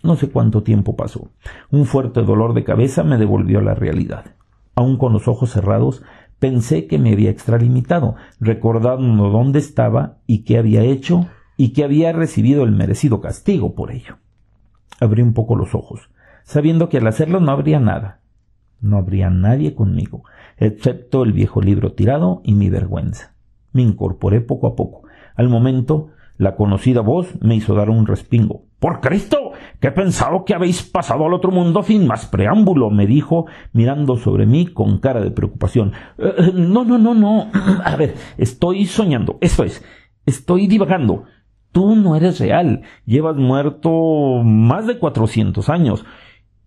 No 0.04 0.16
sé 0.16 0.30
cuánto 0.30 0.64
tiempo 0.64 0.96
pasó. 0.96 1.32
Un 1.72 1.86
fuerte 1.86 2.22
dolor 2.22 2.54
de 2.54 2.64
cabeza 2.64 3.04
me 3.04 3.18
devolvió 3.18 3.60
a 3.60 3.64
la 3.64 3.74
realidad. 3.74 4.26
Aún 4.76 4.98
con 4.98 5.12
los 5.12 5.28
ojos 5.28 5.52
cerrados, 5.52 6.04
pensé 6.40 6.86
que 6.88 7.00
me 7.00 7.14
había 7.14 7.32
extralimitado, 7.32 8.16
recordando 8.40 9.30
dónde 9.30 9.60
estaba 9.60 10.20
y 10.28 10.44
qué 10.44 10.60
había 10.60 10.84
hecho 10.84 11.28
y 11.58 11.74
que 11.74 11.84
había 11.84 12.14
recibido 12.14 12.64
el 12.64 12.72
merecido 12.72 13.20
castigo 13.22 13.74
por 13.74 13.92
ello. 13.92 14.18
Abrí 15.00 15.24
un 15.24 15.34
poco 15.34 15.56
los 15.56 15.74
ojos, 15.74 16.10
sabiendo 16.44 16.90
que 16.90 16.98
al 16.98 17.08
hacerlo 17.08 17.40
no 17.40 17.52
habría 17.52 17.80
nada. 17.80 18.22
No 18.80 18.98
habría 18.98 19.32
nadie 19.32 19.74
conmigo, 19.74 20.24
excepto 20.58 21.24
el 21.24 21.34
viejo 21.34 21.62
libro 21.62 21.94
tirado 21.94 22.42
y 22.44 22.54
mi 22.54 22.70
vergüenza. 22.70 23.34
Me 23.74 23.82
incorporé 23.82 24.42
poco 24.42 24.68
a 24.68 24.76
poco. 24.76 25.02
Al 25.36 25.50
momento 25.50 26.10
la 26.38 26.56
conocida 26.56 27.02
voz 27.02 27.34
me 27.42 27.56
hizo 27.56 27.74
dar 27.76 27.90
un 27.90 28.06
respingo. 28.06 28.66
¡Por 28.80 29.02
Cristo! 29.02 29.48
que 29.80 29.88
he 29.88 29.92
pensado 29.92 30.44
que 30.44 30.54
habéis 30.54 30.84
pasado 30.84 31.26
al 31.26 31.34
otro 31.34 31.52
mundo 31.52 31.84
sin 31.84 32.08
más 32.08 32.26
preámbulo, 32.26 32.90
me 32.90 33.06
dijo, 33.06 33.46
mirando 33.74 34.18
sobre 34.18 34.46
mí 34.46 34.68
con 34.68 34.98
cara 35.00 35.22
de 35.22 35.32
preocupación. 35.32 35.94
Eh, 36.18 36.34
eh, 36.38 36.52
no, 36.54 36.84
no, 36.84 36.98
no, 36.98 37.14
no. 37.14 37.52
A 37.84 37.96
ver, 37.96 38.16
estoy 38.38 38.86
soñando. 38.86 39.38
Eso 39.42 39.64
es. 39.64 39.84
Estoy 40.26 40.68
divagando. 40.68 41.26
Tú 41.72 41.96
no 41.96 42.16
eres 42.16 42.40
real. 42.40 42.82
Llevas 43.06 43.36
muerto 43.36 44.42
más 44.44 44.88
de 44.88 44.98
cuatrocientos 44.98 45.70
años. 45.70 46.06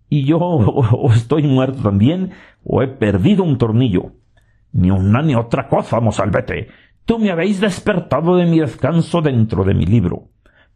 Y 0.09 0.25
yo 0.25 0.39
o 0.39 1.11
estoy 1.13 1.43
muerto 1.43 1.81
también, 1.81 2.31
o 2.63 2.81
he 2.81 2.87
perdido 2.87 3.43
un 3.43 3.57
tornillo. 3.57 4.13
Ni 4.73 4.89
una 4.89 5.21
ni 5.21 5.35
otra 5.35 5.67
cosa, 5.67 5.99
mozalbete. 5.99 6.69
Tú 7.05 7.19
me 7.19 7.31
habéis 7.31 7.59
despertado 7.59 8.35
de 8.35 8.45
mi 8.45 8.59
descanso 8.59 9.21
dentro 9.21 9.63
de 9.63 9.73
mi 9.73 9.85
libro. 9.85 10.29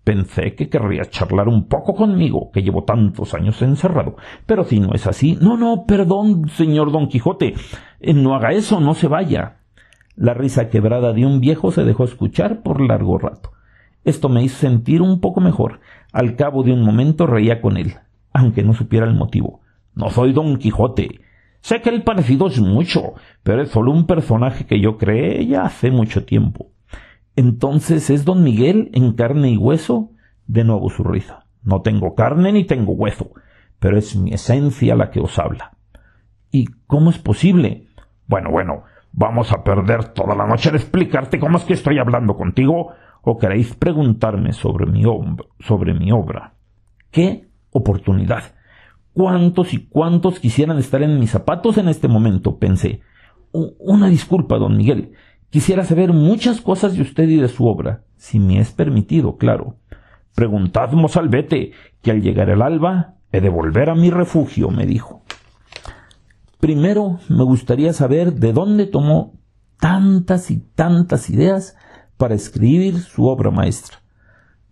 Pensé 0.03 0.53
que 0.53 0.69
querría 0.69 1.05
charlar 1.05 1.47
un 1.47 1.67
poco 1.67 1.95
conmigo, 1.95 2.51
que 2.51 2.61
llevo 2.61 2.83
tantos 2.83 3.33
años 3.33 3.61
encerrado. 3.61 4.17
Pero 4.45 4.63
si 4.63 4.79
no 4.79 4.93
es 4.93 5.07
así. 5.07 5.37
No, 5.41 5.57
no, 5.57 5.85
perdón, 5.87 6.47
señor 6.49 6.91
Don 6.91 7.07
Quijote. 7.07 7.55
Eh, 7.99 8.13
no 8.13 8.35
haga 8.35 8.51
eso, 8.51 8.79
no 8.79 8.93
se 8.93 9.07
vaya. 9.07 9.57
La 10.15 10.33
risa 10.33 10.69
quebrada 10.69 11.11
de 11.11 11.25
un 11.25 11.39
viejo 11.39 11.71
se 11.71 11.83
dejó 11.83 12.03
escuchar 12.03 12.61
por 12.61 12.81
largo 12.81 13.17
rato. 13.17 13.51
Esto 14.03 14.29
me 14.29 14.43
hizo 14.43 14.57
sentir 14.57 15.01
un 15.01 15.19
poco 15.19 15.41
mejor. 15.41 15.79
Al 16.13 16.35
cabo 16.35 16.63
de 16.63 16.71
un 16.71 16.83
momento 16.83 17.25
reía 17.25 17.59
con 17.59 17.75
él, 17.75 17.95
aunque 18.31 18.63
no 18.63 18.73
supiera 18.73 19.07
el 19.07 19.15
motivo. 19.15 19.61
No 19.95 20.11
soy 20.11 20.33
Don 20.33 20.57
Quijote. 20.57 21.21
Sé 21.65 21.81
que 21.81 21.89
el 21.89 22.03
parecido 22.03 22.45
es 22.45 22.59
mucho, 22.59 23.15
pero 23.41 23.63
es 23.63 23.71
solo 23.71 23.91
un 23.91 24.05
personaje 24.05 24.67
que 24.67 24.79
yo 24.79 24.99
creé 24.99 25.47
ya 25.47 25.63
hace 25.63 25.89
mucho 25.89 26.23
tiempo. 26.23 26.67
Entonces 27.35 28.11
es 28.11 28.23
don 28.23 28.43
Miguel 28.43 28.91
en 28.93 29.13
carne 29.13 29.49
y 29.49 29.57
hueso. 29.57 30.11
De 30.45 30.63
nuevo 30.63 30.91
su 30.91 31.03
risa. 31.03 31.47
No 31.63 31.81
tengo 31.81 32.13
carne 32.13 32.51
ni 32.51 32.65
tengo 32.65 32.93
hueso. 32.93 33.31
pero 33.79 33.97
es 33.97 34.15
mi 34.15 34.31
esencia 34.31 34.95
la 34.95 35.09
que 35.09 35.19
os 35.19 35.39
habla. 35.39 35.71
¿Y 36.51 36.65
cómo 36.85 37.09
es 37.09 37.17
posible? 37.17 37.87
Bueno, 38.27 38.51
bueno, 38.51 38.83
¿vamos 39.11 39.51
a 39.51 39.63
perder 39.63 40.09
toda 40.09 40.35
la 40.35 40.45
noche 40.45 40.69
en 40.69 40.75
explicarte 40.75 41.39
cómo 41.39 41.57
es 41.57 41.63
que 41.63 41.73
estoy 41.73 41.97
hablando 41.97 42.37
contigo? 42.37 42.91
¿O 43.23 43.39
queréis 43.39 43.73
preguntarme 43.73 44.53
sobre 44.53 44.85
mi, 44.85 45.01
sobre 45.61 45.95
mi 45.95 46.11
obra? 46.11 46.53
¡Qué 47.09 47.47
oportunidad! 47.71 48.53
¿Cuántos 49.15 49.73
y 49.73 49.77
cuántos 49.77 50.41
quisieran 50.41 50.77
estar 50.77 51.01
en 51.01 51.17
mis 51.21 51.31
zapatos 51.31 51.77
en 51.77 51.87
este 51.87 52.09
momento? 52.09 52.59
pensé. 52.59 52.99
Una 53.53 54.09
disculpa, 54.09 54.57
don 54.57 54.75
Miguel. 54.75 55.13
Quisiera 55.49 55.85
saber 55.85 56.11
muchas 56.11 56.59
cosas 56.59 56.97
de 56.97 57.01
usted 57.01 57.29
y 57.29 57.37
de 57.37 57.47
su 57.47 57.65
obra, 57.65 58.03
si 58.17 58.39
me 58.39 58.59
es 58.59 58.73
permitido, 58.73 59.37
claro. 59.37 59.77
Preguntad, 60.35 60.91
mozalbete, 60.91 61.71
que 62.01 62.11
al 62.11 62.21
llegar 62.21 62.49
el 62.49 62.61
alba 62.61 63.13
he 63.31 63.39
de 63.39 63.47
volver 63.47 63.89
a 63.89 63.95
mi 63.95 64.09
refugio, 64.09 64.69
me 64.69 64.85
dijo. 64.85 65.23
Primero 66.59 67.19
me 67.29 67.45
gustaría 67.45 67.93
saber 67.93 68.33
de 68.33 68.51
dónde 68.51 68.85
tomó 68.85 69.39
tantas 69.79 70.51
y 70.51 70.57
tantas 70.57 71.29
ideas 71.29 71.77
para 72.17 72.35
escribir 72.35 72.99
su 72.99 73.27
obra 73.27 73.49
maestra. 73.49 73.99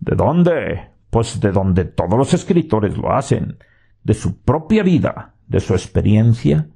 ¿De 0.00 0.14
dónde? 0.14 0.90
Pues 1.08 1.40
de 1.40 1.50
donde 1.50 1.86
todos 1.86 2.18
los 2.18 2.34
escritores 2.34 2.94
lo 2.98 3.10
hacen, 3.10 3.56
de 4.04 4.14
su 4.14 4.40
propia 4.40 4.82
vida, 4.82 5.34
de 5.48 5.60
su 5.60 5.72
experiencia 5.72 6.68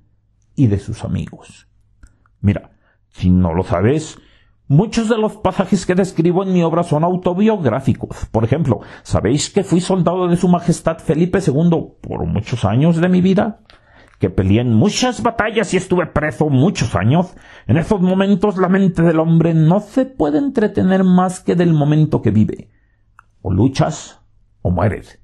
y 0.57 0.67
de 0.67 0.79
sus 0.79 1.05
amigos. 1.05 1.69
Mira, 2.41 2.73
si 3.11 3.31
no 3.31 3.55
lo 3.55 3.63
sabes, 3.63 4.19
muchos 4.67 5.09
de 5.09 5.19
los 5.19 5.37
pasajes 5.37 5.87
que 5.87 5.95
describo 5.95 6.43
en 6.43 6.53
mi 6.53 6.63
obra 6.63 6.83
son 6.83 7.05
autobiográficos. 7.05 8.27
Por 8.33 8.45
ejemplo, 8.45 8.81
¿sabéis 9.03 9.51
que 9.51 9.63
fui 9.63 9.81
soldado 9.81 10.27
de 10.27 10.37
Su 10.37 10.49
Majestad 10.49 10.99
Felipe 10.99 11.39
II 11.47 11.99
por 12.01 12.27
muchos 12.27 12.65
años 12.65 12.97
de 12.97 13.09
mi 13.09 13.21
vida? 13.21 13.61
que 14.19 14.31
peleé 14.31 14.61
en 14.61 14.75
muchas 14.75 15.23
batallas 15.23 15.73
y 15.73 15.77
estuve 15.77 16.07
preso 16.07 16.49
muchos 16.49 16.97
años, 16.97 17.37
en 17.67 17.77
esos 17.77 18.01
momentos 18.01 18.57
la 18.57 18.69
mente 18.69 19.03
del 19.03 19.21
hombre 19.21 19.55
no 19.55 19.81
se 19.81 20.07
puede 20.07 20.39
entretener 20.39 21.05
más 21.05 21.41
que 21.41 21.55
del 21.55 21.73
momento 21.73 22.21
que 22.21 22.33
vive. 22.33 22.71
O 23.43 23.53
luchas 23.53 24.21
o 24.61 24.71
mueres. 24.71 25.21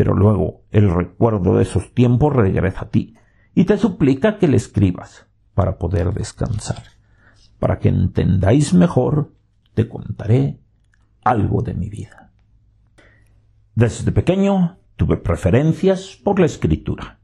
Pero 0.00 0.14
luego 0.14 0.62
el 0.70 0.88
recuerdo 0.88 1.58
de 1.58 1.64
esos 1.64 1.92
tiempos 1.92 2.34
regresa 2.34 2.86
a 2.86 2.88
ti 2.88 3.18
y 3.54 3.66
te 3.66 3.76
suplica 3.76 4.38
que 4.38 4.48
le 4.48 4.56
escribas 4.56 5.26
para 5.52 5.76
poder 5.76 6.14
descansar. 6.14 6.82
Para 7.58 7.80
que 7.80 7.90
entendáis 7.90 8.72
mejor, 8.72 9.34
te 9.74 9.90
contaré 9.90 10.58
algo 11.22 11.60
de 11.60 11.74
mi 11.74 11.90
vida. 11.90 12.32
Desde 13.74 14.10
pequeño 14.10 14.78
tuve 14.96 15.18
preferencias 15.18 16.18
por 16.24 16.40
la 16.40 16.46
escritura 16.46 17.18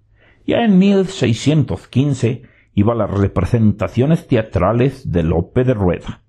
ya 0.47 0.63
en 0.63 0.79
1615 0.79 2.43
iba 2.75 2.93
a 2.93 2.97
las 2.97 3.11
representaciones 3.11 4.29
teatrales 4.29 5.11
de 5.11 5.23
Lope 5.23 5.65
de 5.65 5.73
Rueda. 5.73 6.25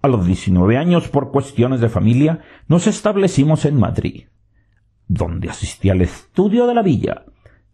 A 0.00 0.08
los 0.08 0.24
19 0.24 0.78
años, 0.78 1.08
por 1.08 1.30
cuestiones 1.30 1.82
de 1.82 1.90
familia, 1.90 2.40
nos 2.66 2.86
establecimos 2.86 3.66
en 3.66 3.78
Madrid, 3.78 4.24
donde 5.12 5.48
asistí 5.48 5.90
al 5.90 6.00
estudio 6.00 6.66
de 6.66 6.74
la 6.74 6.82
villa, 6.82 7.24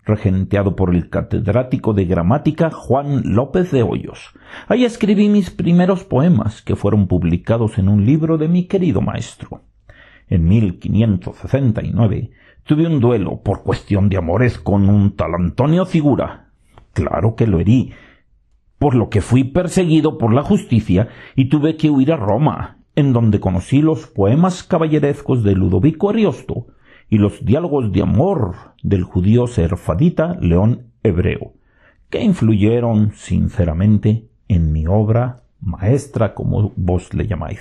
regenteado 0.04 0.74
por 0.74 0.94
el 0.94 1.10
catedrático 1.10 1.92
de 1.92 2.04
gramática 2.04 2.70
Juan 2.70 3.22
López 3.34 3.70
de 3.70 3.82
Hoyos. 3.82 4.32
Ahí 4.66 4.84
escribí 4.84 5.28
mis 5.28 5.50
primeros 5.50 6.04
poemas, 6.04 6.62
que 6.62 6.76
fueron 6.76 7.06
publicados 7.06 7.78
en 7.78 7.88
un 7.88 8.04
libro 8.04 8.38
de 8.38 8.48
mi 8.48 8.64
querido 8.66 9.00
maestro. 9.00 9.62
En 10.28 10.46
1569 10.46 12.30
Tuve 12.68 12.86
un 12.86 13.00
duelo 13.00 13.40
por 13.42 13.62
cuestión 13.62 14.10
de 14.10 14.18
amores 14.18 14.58
con 14.58 14.90
un 14.90 15.16
tal 15.16 15.34
Antonio 15.34 15.86
Figura. 15.86 16.50
Claro 16.92 17.34
que 17.34 17.46
lo 17.46 17.60
herí, 17.60 17.94
por 18.78 18.94
lo 18.94 19.08
que 19.08 19.22
fui 19.22 19.42
perseguido 19.42 20.18
por 20.18 20.34
la 20.34 20.42
justicia 20.42 21.08
y 21.34 21.46
tuve 21.48 21.78
que 21.78 21.88
huir 21.88 22.12
a 22.12 22.16
Roma, 22.16 22.76
en 22.94 23.14
donde 23.14 23.40
conocí 23.40 23.80
los 23.80 24.06
poemas 24.06 24.64
caballerescos 24.64 25.42
de 25.44 25.54
Ludovico 25.54 26.10
Ariosto 26.10 26.66
y 27.08 27.18
los 27.18 27.44
diálogos 27.44 27.92
de 27.92 28.02
amor 28.02 28.54
del 28.82 29.02
judío 29.02 29.46
serfadita 29.46 30.36
León 30.40 30.92
Hebreo, 31.02 31.54
que 32.10 32.22
influyeron 32.22 33.12
sinceramente 33.14 34.28
en 34.48 34.72
mi 34.72 34.86
obra 34.86 35.42
maestra, 35.60 36.34
como 36.34 36.72
vos 36.76 37.14
le 37.14 37.26
llamáis. 37.26 37.60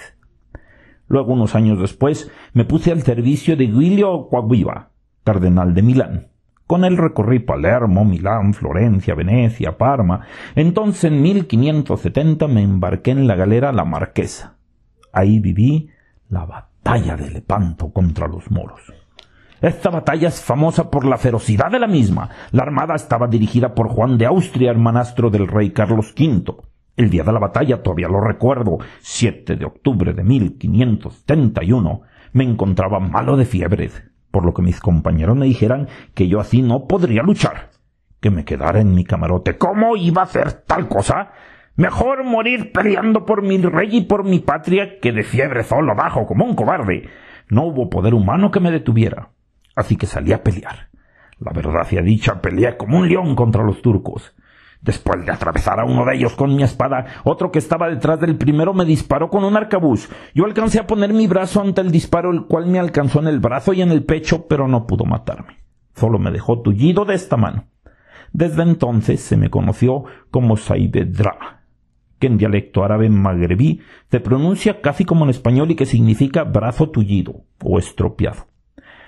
Luego, 1.07 1.33
unos 1.33 1.55
años 1.55 1.79
después, 1.79 2.29
me 2.53 2.65
puse 2.65 2.91
al 2.91 3.01
servicio 3.01 3.55
de 3.55 3.67
Guilio 3.67 4.27
Coahuiva, 4.29 4.89
cardenal 5.23 5.73
de 5.73 5.81
Milán. 5.81 6.27
Con 6.67 6.83
él 6.83 6.97
recorrí 6.97 7.39
Palermo, 7.39 8.03
Milán, 8.03 8.53
Florencia, 8.53 9.15
Venecia, 9.15 9.77
Parma. 9.77 10.27
Entonces 10.53 11.05
en 11.05 11.21
1570 11.21 12.47
me 12.49 12.61
embarqué 12.61 13.11
en 13.11 13.25
la 13.25 13.35
galera 13.35 13.71
La 13.71 13.85
Marquesa. 13.85 14.57
Ahí 15.13 15.39
viví 15.39 15.89
la 16.29 16.45
batalla 16.45 17.15
de 17.15 17.31
Lepanto 17.31 17.93
contra 17.93 18.27
los 18.27 18.51
moros. 18.51 18.81
Esta 19.61 19.89
batalla 19.89 20.27
es 20.27 20.41
famosa 20.41 20.89
por 20.91 21.05
la 21.05 21.17
ferocidad 21.17 21.71
de 21.71 21.79
la 21.79 21.87
misma. 21.87 22.29
La 22.51 22.63
armada 22.63 22.95
estaba 22.95 23.27
dirigida 23.27 23.73
por 23.73 23.89
Juan 23.89 24.17
de 24.17 24.25
Austria, 24.25 24.71
hermanastro 24.71 25.29
del 25.29 25.47
rey 25.47 25.71
Carlos 25.71 26.13
V. 26.17 26.55
El 26.95 27.09
día 27.09 27.23
de 27.23 27.31
la 27.33 27.39
batalla, 27.39 27.81
todavía 27.81 28.07
lo 28.07 28.21
recuerdo, 28.21 28.77
7 28.99 29.55
de 29.55 29.65
octubre 29.65 30.13
de 30.13 30.23
1571, 30.23 32.01
me 32.33 32.43
encontraba 32.43 32.99
malo 32.99 33.37
de 33.37 33.45
fiebre 33.45 33.89
por 34.37 34.45
lo 34.45 34.53
que 34.53 34.61
mis 34.61 34.79
compañeros 34.79 35.35
me 35.35 35.47
dijeran 35.47 35.87
que 36.13 36.27
yo 36.27 36.39
así 36.39 36.61
no 36.61 36.85
podría 36.85 37.23
luchar, 37.23 37.71
que 38.19 38.29
me 38.29 38.45
quedara 38.45 38.79
en 38.79 38.93
mi 38.93 39.03
camarote. 39.03 39.57
¿Cómo 39.57 39.95
iba 39.95 40.21
a 40.21 40.25
hacer 40.25 40.51
tal 40.51 40.87
cosa? 40.87 41.31
Mejor 41.75 42.23
morir 42.23 42.71
peleando 42.71 43.25
por 43.25 43.41
mi 43.41 43.57
rey 43.57 43.97
y 43.97 44.01
por 44.01 44.23
mi 44.23 44.37
patria 44.39 44.99
que 44.99 45.11
de 45.11 45.23
fiebre 45.23 45.63
solo 45.63 45.91
abajo 45.91 46.27
como 46.27 46.45
un 46.45 46.55
cobarde. 46.55 47.09
No 47.49 47.63
hubo 47.63 47.89
poder 47.89 48.13
humano 48.13 48.51
que 48.51 48.59
me 48.59 48.69
detuviera. 48.69 49.29
Así 49.77 49.95
que 49.95 50.07
salí 50.07 50.33
a 50.33 50.41
pelear. 50.41 50.89
La 51.39 51.51
verdad 51.51 51.87
sea 51.87 52.01
dicha, 52.01 52.41
peleé 52.41 52.75
como 52.77 52.97
un 52.97 53.07
león 53.07 53.35
contra 53.35 53.63
los 53.63 53.83
turcos. 53.83 54.33
Después 54.81 55.23
de 55.23 55.31
atravesar 55.31 55.79
a 55.79 55.85
uno 55.85 56.03
de 56.03 56.15
ellos 56.15 56.33
con 56.33 56.55
mi 56.55 56.63
espada, 56.63 57.05
otro 57.23 57.51
que 57.51 57.59
estaba 57.59 57.87
detrás 57.87 58.19
del 58.19 58.37
primero 58.37 58.73
me 58.73 58.85
disparó 58.85 59.29
con 59.29 59.43
un 59.43 59.55
arcabuz. 59.55 60.09
Yo 60.33 60.45
alcancé 60.45 60.79
a 60.79 60.87
poner 60.87 61.13
mi 61.13 61.27
brazo 61.27 61.61
ante 61.61 61.81
el 61.81 61.91
disparo, 61.91 62.31
el 62.31 62.47
cual 62.47 62.65
me 62.65 62.79
alcanzó 62.79 63.19
en 63.19 63.27
el 63.27 63.39
brazo 63.39 63.71
y 63.73 63.83
en 63.83 63.91
el 63.91 64.03
pecho, 64.03 64.47
pero 64.47 64.67
no 64.67 64.87
pudo 64.87 65.05
matarme. 65.05 65.57
Solo 65.93 66.17
me 66.17 66.31
dejó 66.31 66.63
tullido 66.63 67.05
de 67.05 67.13
esta 67.13 67.37
mano. 67.37 67.65
Desde 68.33 68.63
entonces 68.63 69.21
se 69.21 69.37
me 69.37 69.51
conoció 69.51 70.05
como 70.31 70.57
Saibedra, 70.57 71.65
que 72.17 72.25
en 72.25 72.39
dialecto 72.39 72.83
árabe 72.83 73.09
magrebí 73.09 73.81
se 74.09 74.19
pronuncia 74.21 74.81
casi 74.81 75.05
como 75.05 75.25
en 75.25 75.29
español 75.29 75.69
y 75.69 75.75
que 75.75 75.85
significa 75.85 76.45
brazo 76.45 76.89
tullido 76.89 77.43
o 77.63 77.77
estropeado. 77.77 78.47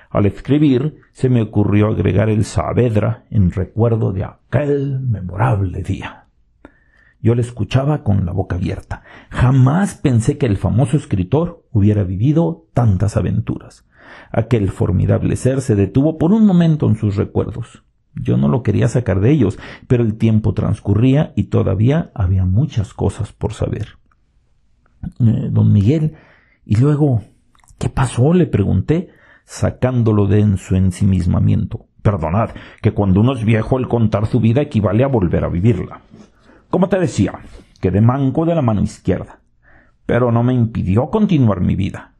Al 0.09 0.25
escribir 0.25 1.01
se 1.11 1.29
me 1.29 1.41
ocurrió 1.41 1.87
agregar 1.87 2.29
el 2.29 2.43
Saavedra 2.43 3.25
en 3.29 3.51
recuerdo 3.51 4.11
de 4.11 4.23
aquel 4.23 4.99
memorable 5.01 5.83
día. 5.83 6.25
Yo 7.21 7.35
le 7.35 7.41
escuchaba 7.41 8.03
con 8.03 8.25
la 8.25 8.31
boca 8.31 8.55
abierta. 8.55 9.03
Jamás 9.29 9.95
pensé 9.95 10.37
que 10.37 10.45
el 10.45 10.57
famoso 10.57 10.97
escritor 10.97 11.63
hubiera 11.71 12.03
vivido 12.03 12.65
tantas 12.73 13.17
aventuras. 13.17 13.85
Aquel 14.31 14.69
formidable 14.69 15.35
ser 15.35 15.61
se 15.61 15.75
detuvo 15.75 16.17
por 16.17 16.31
un 16.31 16.45
momento 16.45 16.87
en 16.87 16.95
sus 16.95 17.15
recuerdos. 17.15 17.83
Yo 18.15 18.37
no 18.37 18.47
lo 18.47 18.63
quería 18.63 18.87
sacar 18.87 19.19
de 19.19 19.31
ellos, 19.31 19.59
pero 19.87 20.03
el 20.03 20.15
tiempo 20.15 20.53
transcurría 20.53 21.33
y 21.35 21.43
todavía 21.45 22.11
había 22.15 22.45
muchas 22.45 22.93
cosas 22.93 23.31
por 23.31 23.53
saber. 23.53 23.99
Eh, 25.19 25.49
don 25.51 25.71
Miguel, 25.71 26.15
y 26.65 26.77
luego, 26.77 27.21
¿qué 27.77 27.89
pasó? 27.89 28.33
le 28.33 28.47
pregunté, 28.47 29.09
sacándolo 29.49 30.27
de 30.27 30.41
en 30.41 30.57
su 30.57 30.75
ensimismamiento. 30.75 31.87
Perdonad, 32.03 32.51
que 32.83 32.93
cuando 32.93 33.19
uno 33.19 33.33
es 33.33 33.43
viejo 33.43 33.79
el 33.79 33.87
contar 33.87 34.27
su 34.27 34.39
vida 34.39 34.61
equivale 34.61 35.03
a 35.03 35.07
volver 35.07 35.43
a 35.43 35.49
vivirla. 35.49 36.01
Como 36.69 36.87
te 36.87 36.99
decía, 36.99 37.33
quedé 37.81 37.99
manco 37.99 38.45
de 38.45 38.53
la 38.53 38.61
mano 38.61 38.83
izquierda, 38.83 39.39
pero 40.05 40.31
no 40.31 40.43
me 40.43 40.53
impidió 40.53 41.09
continuar 41.09 41.61
mi 41.61 41.75
vida. 41.75 42.13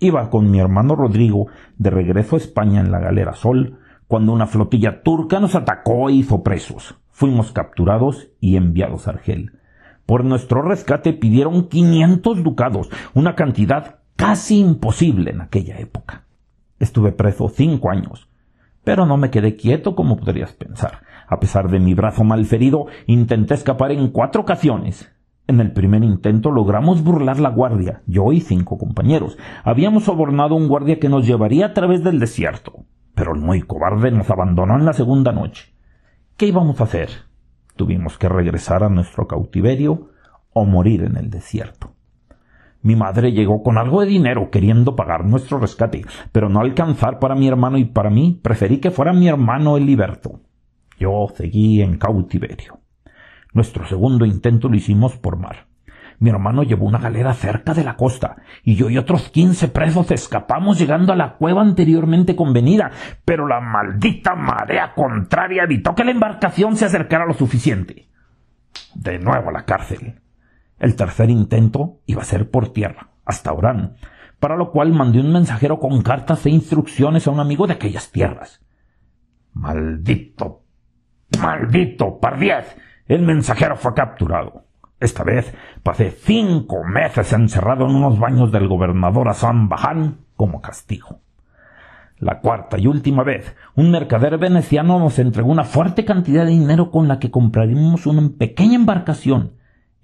Iba 0.00 0.28
con 0.28 0.50
mi 0.50 0.60
hermano 0.60 0.94
Rodrigo 0.96 1.46
de 1.78 1.88
regreso 1.88 2.36
a 2.36 2.40
España 2.40 2.80
en 2.80 2.92
la 2.92 3.00
galera 3.00 3.32
Sol, 3.32 3.78
cuando 4.06 4.32
una 4.32 4.46
flotilla 4.46 5.02
turca 5.02 5.40
nos 5.40 5.54
atacó 5.54 6.10
e 6.10 6.12
hizo 6.12 6.42
presos. 6.42 6.94
Fuimos 7.08 7.52
capturados 7.52 8.28
y 8.38 8.56
enviados 8.56 9.08
a 9.08 9.12
Argel. 9.12 9.52
Por 10.04 10.26
nuestro 10.26 10.60
rescate 10.60 11.14
pidieron 11.14 11.68
quinientos 11.68 12.44
ducados, 12.44 12.90
una 13.14 13.34
cantidad 13.34 14.00
casi 14.14 14.60
imposible 14.60 15.30
en 15.30 15.40
aquella 15.40 15.78
época. 15.78 16.25
Estuve 16.78 17.12
preso 17.12 17.48
cinco 17.48 17.90
años, 17.90 18.28
pero 18.84 19.06
no 19.06 19.16
me 19.16 19.30
quedé 19.30 19.56
quieto 19.56 19.94
como 19.94 20.16
podrías 20.16 20.52
pensar. 20.52 21.00
A 21.26 21.40
pesar 21.40 21.70
de 21.70 21.80
mi 21.80 21.94
brazo 21.94 22.22
malferido, 22.22 22.86
intenté 23.06 23.54
escapar 23.54 23.90
en 23.90 24.08
cuatro 24.08 24.42
ocasiones. 24.42 25.10
En 25.48 25.60
el 25.60 25.72
primer 25.72 26.04
intento 26.04 26.50
logramos 26.50 27.02
burlar 27.02 27.38
la 27.40 27.50
guardia, 27.50 28.02
yo 28.06 28.32
y 28.32 28.40
cinco 28.40 28.78
compañeros. 28.78 29.38
Habíamos 29.64 30.04
sobornado 30.04 30.54
a 30.54 30.58
un 30.58 30.68
guardia 30.68 30.98
que 30.98 31.08
nos 31.08 31.26
llevaría 31.26 31.66
a 31.66 31.72
través 31.72 32.02
del 32.04 32.18
desierto. 32.18 32.84
pero 33.16 33.34
el 33.34 33.40
muy 33.40 33.62
cobarde 33.62 34.12
nos 34.12 34.30
abandonó 34.30 34.76
en 34.76 34.84
la 34.84 34.92
segunda 34.92 35.32
noche. 35.32 35.72
¿Qué 36.36 36.46
íbamos 36.46 36.80
a 36.80 36.84
hacer? 36.84 37.08
Tuvimos 37.74 38.18
que 38.18 38.28
regresar 38.28 38.84
a 38.84 38.90
nuestro 38.90 39.26
cautiverio 39.26 40.10
o 40.52 40.66
morir 40.66 41.02
en 41.02 41.16
el 41.16 41.30
desierto. 41.30 41.85
Mi 42.86 42.94
madre 42.94 43.32
llegó 43.32 43.64
con 43.64 43.78
algo 43.78 44.00
de 44.00 44.06
dinero 44.06 44.48
queriendo 44.48 44.94
pagar 44.94 45.24
nuestro 45.24 45.58
rescate, 45.58 46.04
pero 46.30 46.48
no 46.48 46.60
alcanzar 46.60 47.18
para 47.18 47.34
mi 47.34 47.48
hermano 47.48 47.78
y 47.78 47.84
para 47.84 48.10
mí, 48.10 48.38
preferí 48.40 48.78
que 48.78 48.92
fuera 48.92 49.12
mi 49.12 49.26
hermano 49.26 49.76
el 49.76 49.86
liberto. 49.86 50.38
Yo 50.96 51.26
seguí 51.34 51.82
en 51.82 51.98
cautiverio. 51.98 52.78
Nuestro 53.52 53.88
segundo 53.88 54.24
intento 54.24 54.68
lo 54.68 54.76
hicimos 54.76 55.16
por 55.16 55.36
mar. 55.36 55.66
Mi 56.20 56.30
hermano 56.30 56.62
llevó 56.62 56.86
una 56.86 57.00
galera 57.00 57.34
cerca 57.34 57.74
de 57.74 57.82
la 57.82 57.96
costa, 57.96 58.36
y 58.62 58.76
yo 58.76 58.88
y 58.88 58.98
otros 58.98 59.30
quince 59.30 59.66
presos 59.66 60.12
escapamos 60.12 60.78
llegando 60.78 61.12
a 61.12 61.16
la 61.16 61.32
cueva 61.38 61.62
anteriormente 61.62 62.36
convenida, 62.36 62.92
pero 63.24 63.48
la 63.48 63.58
maldita 63.58 64.36
marea 64.36 64.94
contraria 64.94 65.64
evitó 65.64 65.96
que 65.96 66.04
la 66.04 66.12
embarcación 66.12 66.76
se 66.76 66.84
acercara 66.84 67.26
lo 67.26 67.34
suficiente. 67.34 68.06
De 68.94 69.18
nuevo 69.18 69.48
a 69.48 69.54
la 69.54 69.64
cárcel. 69.64 70.20
El 70.78 70.94
tercer 70.94 71.30
intento 71.30 72.00
iba 72.06 72.22
a 72.22 72.26
ser 72.26 72.50
por 72.50 72.72
tierra, 72.72 73.10
hasta 73.24 73.52
Orán, 73.52 73.96
para 74.38 74.56
lo 74.56 74.70
cual 74.70 74.92
mandé 74.92 75.20
un 75.20 75.32
mensajero 75.32 75.78
con 75.78 76.02
cartas 76.02 76.44
e 76.44 76.50
instrucciones 76.50 77.26
a 77.26 77.30
un 77.30 77.40
amigo 77.40 77.66
de 77.66 77.74
aquellas 77.74 78.12
tierras. 78.12 78.60
Maldito, 79.54 80.64
maldito 81.40 82.20
Pardiez. 82.20 82.76
El 83.06 83.22
mensajero 83.22 83.76
fue 83.76 83.94
capturado. 83.94 84.64
Esta 85.00 85.24
vez 85.24 85.54
pasé 85.82 86.10
cinco 86.10 86.84
meses 86.84 87.32
encerrado 87.32 87.86
en 87.86 87.94
unos 87.94 88.18
baños 88.18 88.52
del 88.52 88.68
gobernador 88.68 89.28
Hassan 89.28 89.68
Bajan 89.68 90.18
como 90.36 90.60
castigo. 90.60 91.20
La 92.18 92.40
cuarta 92.40 92.78
y 92.78 92.86
última 92.86 93.22
vez, 93.22 93.54
un 93.74 93.90
mercader 93.90 94.38
veneciano 94.38 94.98
nos 94.98 95.18
entregó 95.18 95.50
una 95.50 95.64
fuerte 95.64 96.04
cantidad 96.04 96.44
de 96.44 96.50
dinero 96.50 96.90
con 96.90 97.08
la 97.08 97.18
que 97.18 97.30
compraríamos 97.30 98.06
una 98.06 98.30
pequeña 98.38 98.76
embarcación 98.76 99.55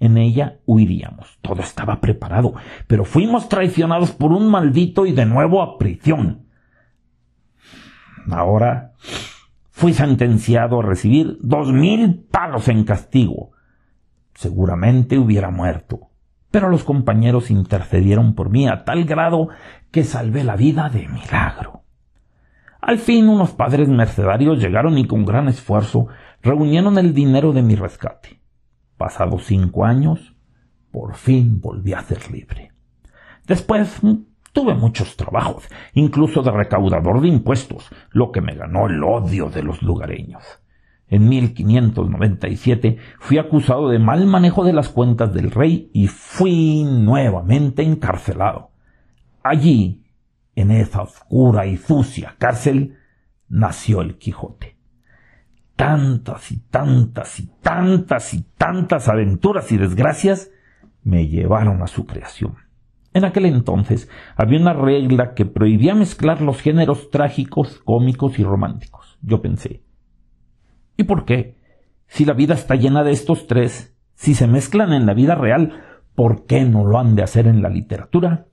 en 0.03 0.17
ella 0.17 0.59
huiríamos. 0.65 1.37
Todo 1.41 1.61
estaba 1.61 2.01
preparado, 2.01 2.53
pero 2.87 3.05
fuimos 3.05 3.47
traicionados 3.47 4.11
por 4.11 4.33
un 4.33 4.51
maldito 4.51 5.05
y 5.05 5.13
de 5.13 5.25
nuevo 5.25 5.61
a 5.61 5.77
prisión. 5.77 6.45
Ahora 8.29 8.91
fui 9.71 9.93
sentenciado 9.93 10.81
a 10.81 10.83
recibir 10.83 11.37
dos 11.41 11.71
mil 11.71 12.25
palos 12.29 12.67
en 12.67 12.83
castigo. 12.83 13.51
Seguramente 14.33 15.17
hubiera 15.17 15.51
muerto, 15.51 16.09
pero 16.51 16.67
los 16.67 16.83
compañeros 16.83 17.49
intercedieron 17.49 18.35
por 18.35 18.49
mí 18.49 18.67
a 18.67 18.83
tal 18.83 19.05
grado 19.05 19.47
que 19.89 20.03
salvé 20.03 20.43
la 20.43 20.57
vida 20.57 20.89
de 20.89 21.07
milagro. 21.07 21.83
Al 22.81 22.99
fin 22.99 23.29
unos 23.29 23.51
padres 23.51 23.87
mercedarios 23.87 24.59
llegaron 24.59 24.97
y 24.97 25.07
con 25.07 25.23
gran 25.23 25.47
esfuerzo 25.47 26.07
reunieron 26.41 26.97
el 26.97 27.13
dinero 27.13 27.53
de 27.53 27.61
mi 27.61 27.75
rescate. 27.75 28.42
Pasados 29.03 29.43
cinco 29.47 29.83
años, 29.83 30.33
por 30.89 31.15
fin 31.15 31.59
volví 31.59 31.91
a 31.91 32.03
ser 32.03 32.31
libre. 32.31 32.71
Después 33.45 34.01
mm, 34.01 34.13
tuve 34.53 34.75
muchos 34.75 35.17
trabajos, 35.17 35.67
incluso 35.93 36.41
de 36.41 36.51
recaudador 36.51 37.19
de 37.19 37.27
impuestos, 37.27 37.89
lo 38.11 38.31
que 38.31 38.39
me 38.39 38.55
ganó 38.55 38.87
el 38.87 39.03
odio 39.03 39.49
de 39.49 39.61
los 39.61 39.81
lugareños. 39.81 40.41
En 41.09 41.27
1597 41.27 42.97
fui 43.19 43.39
acusado 43.39 43.89
de 43.89 43.99
mal 43.99 44.25
manejo 44.25 44.63
de 44.63 44.71
las 44.71 44.87
cuentas 44.87 45.33
del 45.33 45.51
rey 45.51 45.91
y 45.91 46.07
fui 46.07 46.85
nuevamente 46.85 47.83
encarcelado. 47.83 48.71
Allí, 49.43 50.05
en 50.55 50.71
esa 50.71 51.01
oscura 51.01 51.65
y 51.65 51.75
sucia 51.75 52.35
cárcel, 52.39 52.95
nació 53.49 53.99
el 53.99 54.17
Quijote 54.17 54.72
tantas 55.75 56.51
y 56.51 56.59
tantas 56.59 57.39
y 57.39 57.49
tantas 57.61 58.33
y 58.33 58.45
tantas 58.57 59.07
aventuras 59.07 59.71
y 59.71 59.77
desgracias 59.77 60.51
me 61.03 61.27
llevaron 61.27 61.81
a 61.81 61.87
su 61.87 62.05
creación. 62.05 62.55
En 63.13 63.25
aquel 63.25 63.45
entonces 63.45 64.09
había 64.35 64.59
una 64.59 64.73
regla 64.73 65.33
que 65.33 65.45
prohibía 65.45 65.93
mezclar 65.93 66.41
los 66.41 66.61
géneros 66.61 67.09
trágicos, 67.11 67.79
cómicos 67.83 68.39
y 68.39 68.43
románticos. 68.43 69.19
Yo 69.21 69.41
pensé, 69.41 69.83
¿y 70.97 71.03
por 71.03 71.25
qué? 71.25 71.57
Si 72.07 72.25
la 72.25 72.33
vida 72.33 72.53
está 72.55 72.75
llena 72.75 73.03
de 73.03 73.11
estos 73.11 73.47
tres, 73.47 73.95
si 74.15 74.35
se 74.35 74.47
mezclan 74.47 74.93
en 74.93 75.05
la 75.05 75.13
vida 75.13 75.35
real, 75.35 75.83
¿por 76.15 76.45
qué 76.45 76.63
no 76.63 76.85
lo 76.85 76.99
han 76.99 77.15
de 77.15 77.23
hacer 77.23 77.47
en 77.47 77.61
la 77.61 77.69
literatura? 77.69 78.47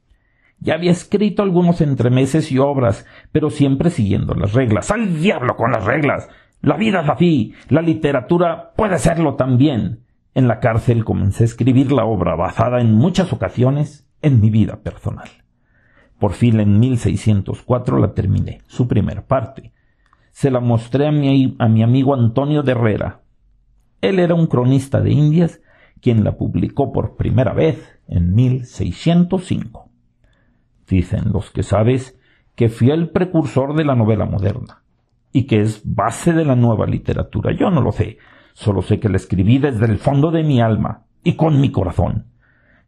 Ya 0.59 0.75
había 0.75 0.91
escrito 0.91 1.43
algunos 1.43 1.81
entremeses 1.81 2.53
y 2.53 2.59
obras, 2.59 3.07
pero 3.33 3.49
siempre 3.49 3.89
siguiendo 3.89 4.35
las 4.35 4.53
reglas. 4.53 4.91
¡Al 4.91 5.21
diablo 5.21 5.57
con 5.57 5.73
las 5.73 5.85
reglas! 5.85 6.29
La 6.63 6.77
vida 6.77 7.01
es 7.01 7.09
así, 7.09 7.55
la 7.71 7.81
literatura 7.81 8.73
puede 8.77 8.99
serlo 8.99 9.35
también. 9.37 10.05
En 10.35 10.47
la 10.47 10.61
cárcel 10.61 11.05
comencé 11.05 11.45
a 11.45 11.47
escribir 11.47 11.91
la 11.91 12.05
obra 12.05 12.37
basada 12.37 12.83
en 12.83 12.93
muchas 12.93 13.33
ocasiones 13.33 14.07
en 14.21 14.41
mi 14.41 14.51
vida 14.51 14.83
personal. 14.83 15.29
Por 16.19 16.33
fin 16.33 16.61
en 16.61 16.79
1604 16.79 17.99
la 17.99 18.13
terminé, 18.13 18.61
su 18.67 18.87
primera 18.87 19.27
parte. 19.27 19.73
Se 20.33 20.51
la 20.51 20.61
mostré 20.61 21.07
a 21.07 21.13
mi, 21.13 21.57
amigo 21.59 22.15
Antonio 22.15 22.63
de 22.63 22.73
Herrera. 22.73 23.23
Él 24.03 24.19
era 24.19 24.35
un 24.35 24.47
cronista 24.47 25.01
de 25.01 25.13
Indias 25.13 25.63
quien 26.03 26.25
la 26.25 26.37
publicó 26.37 26.93
por 26.93 27.17
primera 27.17 27.55
vez 27.55 28.01
en 28.07 28.35
1605. 28.35 29.91
Dicen 30.87 31.33
los 31.33 31.51
que 31.51 31.63
sabes 31.63 32.19
que 32.55 32.69
fui 32.69 32.91
el 32.91 33.11
precursor 33.11 33.75
de 33.75 33.85
la 33.85 33.95
novela 33.95 34.27
moderna 34.27 34.81
y 35.33 35.47
que 35.47 35.61
es 35.61 35.83
base 35.85 36.33
de 36.33 36.45
la 36.45 36.57
nueva 36.57 36.87
literatura. 36.87 37.53
Yo 37.53 37.71
no 37.71 37.81
lo 37.81 37.93
sé, 37.93 38.19
solo 38.53 38.83
sé 38.83 38.99
que 38.99 39.09
la 39.09 39.17
escribí 39.17 39.59
desde 39.59 39.87
el 39.87 39.99
fondo 39.99 40.31
de 40.31 40.43
mi 40.43 40.61
alma 40.61 41.05
y 41.23 41.35
con 41.35 41.61
mi 41.61 41.71
corazón. 41.71 42.27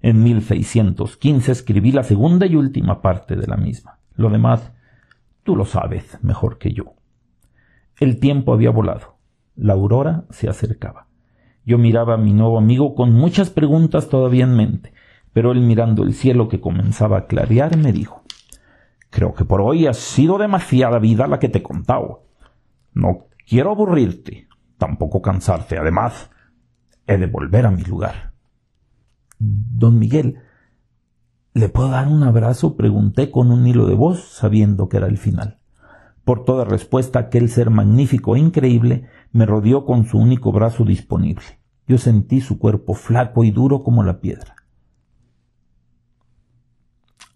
En 0.00 0.22
1615 0.22 1.52
escribí 1.52 1.92
la 1.92 2.02
segunda 2.02 2.46
y 2.46 2.56
última 2.56 3.00
parte 3.00 3.36
de 3.36 3.46
la 3.46 3.56
misma. 3.56 3.98
Lo 4.16 4.30
demás, 4.30 4.72
tú 5.44 5.54
lo 5.54 5.64
sabes 5.64 6.18
mejor 6.22 6.58
que 6.58 6.72
yo. 6.72 6.94
El 8.00 8.18
tiempo 8.18 8.52
había 8.52 8.70
volado. 8.70 9.18
La 9.54 9.74
aurora 9.74 10.24
se 10.30 10.48
acercaba. 10.48 11.06
Yo 11.64 11.78
miraba 11.78 12.14
a 12.14 12.18
mi 12.18 12.32
nuevo 12.32 12.58
amigo 12.58 12.96
con 12.96 13.12
muchas 13.12 13.50
preguntas 13.50 14.08
todavía 14.08 14.44
en 14.44 14.56
mente, 14.56 14.92
pero 15.32 15.52
él 15.52 15.60
mirando 15.60 16.02
el 16.02 16.14
cielo 16.14 16.48
que 16.48 16.60
comenzaba 16.60 17.18
a 17.18 17.26
clarear 17.26 17.76
me 17.76 17.92
dijo 17.92 18.22
Creo 19.10 19.34
que 19.34 19.44
por 19.44 19.60
hoy 19.60 19.86
ha 19.86 19.92
sido 19.92 20.38
demasiada 20.38 20.98
vida 20.98 21.26
la 21.26 21.38
que 21.38 21.50
te 21.50 21.58
he 21.58 21.62
contado. 21.62 22.24
No 22.94 23.26
quiero 23.46 23.70
aburrirte, 23.70 24.48
tampoco 24.78 25.22
cansarte. 25.22 25.78
Además, 25.78 26.30
he 27.06 27.16
de 27.16 27.26
volver 27.26 27.66
a 27.66 27.70
mi 27.70 27.82
lugar. 27.82 28.32
Don 29.38 29.98
Miguel, 29.98 30.38
¿le 31.54 31.68
puedo 31.68 31.88
dar 31.88 32.08
un 32.08 32.22
abrazo? 32.22 32.76
pregunté 32.76 33.30
con 33.30 33.50
un 33.50 33.66
hilo 33.66 33.86
de 33.86 33.94
voz, 33.94 34.20
sabiendo 34.28 34.88
que 34.88 34.98
era 34.98 35.06
el 35.06 35.18
final. 35.18 35.58
Por 36.24 36.44
toda 36.44 36.64
respuesta, 36.64 37.18
aquel 37.18 37.48
ser 37.48 37.70
magnífico 37.70 38.36
e 38.36 38.38
increíble 38.38 39.08
me 39.32 39.46
rodeó 39.46 39.84
con 39.84 40.04
su 40.04 40.18
único 40.18 40.52
brazo 40.52 40.84
disponible. 40.84 41.44
Yo 41.88 41.98
sentí 41.98 42.40
su 42.40 42.58
cuerpo 42.58 42.94
flaco 42.94 43.42
y 43.42 43.50
duro 43.50 43.82
como 43.82 44.04
la 44.04 44.20
piedra. 44.20 44.54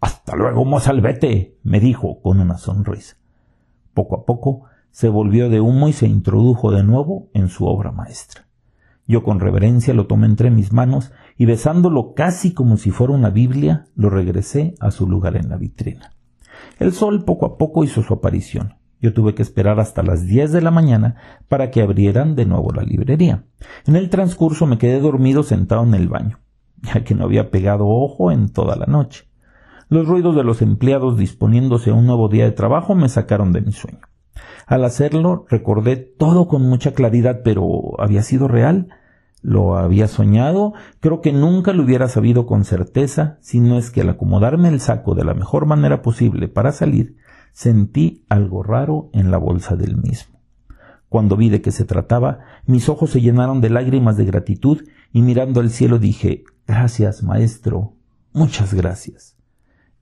Hasta 0.01 0.37
luego, 0.37 0.65
mozalbete, 0.65 1.59
me 1.65 1.81
dijo 1.81 2.21
con 2.21 2.39
una 2.39 2.59
sonrisa. 2.59 3.17
Poco 3.93 4.21
a 4.21 4.25
poco 4.25 4.67
se 4.97 5.11
volvió 5.11 5.51
de 5.51 5.61
humo 5.61 5.89
y 5.89 5.93
se 5.93 6.07
introdujo 6.07 6.71
de 6.71 6.83
nuevo 6.83 7.29
en 7.35 7.49
su 7.49 7.67
obra 7.67 7.93
maestra. 7.93 8.47
Yo 9.07 9.23
con 9.23 9.41
reverencia 9.41 9.93
lo 9.93 10.07
tomé 10.07 10.25
entre 10.25 10.51
mis 10.51 10.73
manos 10.73 11.13
y 11.37 11.45
besándolo 11.45 12.15
casi 12.15 12.55
como 12.55 12.79
si 12.79 12.93
fuera 12.93 13.13
una 13.13 13.29
Biblia, 13.29 13.89
lo 13.95 14.09
regresé 14.09 14.75
a 14.81 14.91
su 14.91 15.07
lugar 15.07 15.37
en 15.37 15.51
la 15.51 15.59
vitrina. 15.59 16.13
El 16.79 16.95
sol 16.95 17.27
poco 17.27 17.45
a 17.45 17.59
poco 17.59 17.85
hizo 17.85 18.03
su 18.03 18.15
aparición. 18.15 18.77
Yo 19.03 19.13
tuve 19.13 19.35
que 19.35 19.43
esperar 19.43 19.81
hasta 19.81 20.03
las 20.03 20.27
diez 20.27 20.51
de 20.51 20.63
la 20.63 20.71
mañana 20.71 21.17
para 21.47 21.71
que 21.71 21.83
abrieran 21.83 22.35
de 22.35 22.47
nuevo 22.47 22.73
la 22.73 22.83
librería. 22.83 23.45
En 23.87 23.97
el 23.97 24.09
transcurso 24.09 24.65
me 24.65 24.79
quedé 24.79 24.99
dormido 24.99 25.43
sentado 25.43 25.83
en 25.83 25.93
el 25.93 26.09
baño, 26.09 26.39
ya 26.81 27.05
que 27.05 27.15
no 27.15 27.25
había 27.25 27.51
pegado 27.51 27.87
ojo 27.87 28.33
en 28.33 28.49
toda 28.49 28.77
la 28.77 28.87
noche. 28.87 29.29
Los 29.91 30.09
ruidos 30.09 30.35
de 30.35 30.43
los 30.43 30.63
empleados 30.63 31.19
disponiéndose 31.19 31.91
a 31.91 31.95
un 31.95 32.07
nuevo 32.07 32.31
día 32.31 32.45
de 32.45 32.53
trabajo 32.53 32.95
me 32.95 33.11
sacaron 33.11 33.53
de 33.53 33.61
mi 33.61 33.73
sueño. 33.73 34.01
Al 34.67 34.85
hacerlo 34.85 35.47
recordé 35.49 35.97
todo 35.97 36.49
con 36.49 36.63
mucha 36.63 36.93
claridad, 36.93 37.43
pero 37.45 38.01
¿había 38.01 38.23
sido 38.23 38.49
real? 38.49 38.89
¿Lo 39.41 39.77
había 39.77 40.09
soñado? 40.09 40.75
Creo 40.99 41.21
que 41.21 41.33
nunca 41.33 41.73
lo 41.73 41.85
hubiera 41.85 42.09
sabido 42.09 42.47
con 42.47 42.65
certeza, 42.65 43.39
si 43.41 43.61
no 43.61 43.79
es 43.79 43.91
que 43.91 44.01
al 44.01 44.09
acomodarme 44.09 44.69
el 44.69 44.81
saco 44.81 45.15
de 45.15 45.25
la 45.25 45.35
mejor 45.35 45.67
manera 45.67 46.03
posible 46.03 46.49
para 46.49 46.73
salir, 46.73 47.17
sentí 47.53 48.25
algo 48.29 48.65
raro 48.65 49.09
en 49.13 49.31
la 49.31 49.39
bolsa 49.39 49.77
del 49.77 49.97
mismo. 49.97 50.41
Cuando 51.09 51.37
vi 51.37 51.49
de 51.49 51.63
qué 51.63 51.71
se 51.71 51.85
trataba, 51.85 52.41
mis 52.67 52.89
ojos 52.89 53.11
se 53.11 53.21
llenaron 53.21 53.61
de 53.61 53.71
lágrimas 53.71 54.17
de 54.17 54.25
gratitud 54.25 54.83
y 55.13 55.23
mirando 55.23 55.61
al 55.61 55.71
cielo 55.71 56.01
dije 56.01 56.43
Gracias, 56.67 57.23
maestro, 57.23 57.95
muchas 58.33 58.75
gracias. 58.75 59.37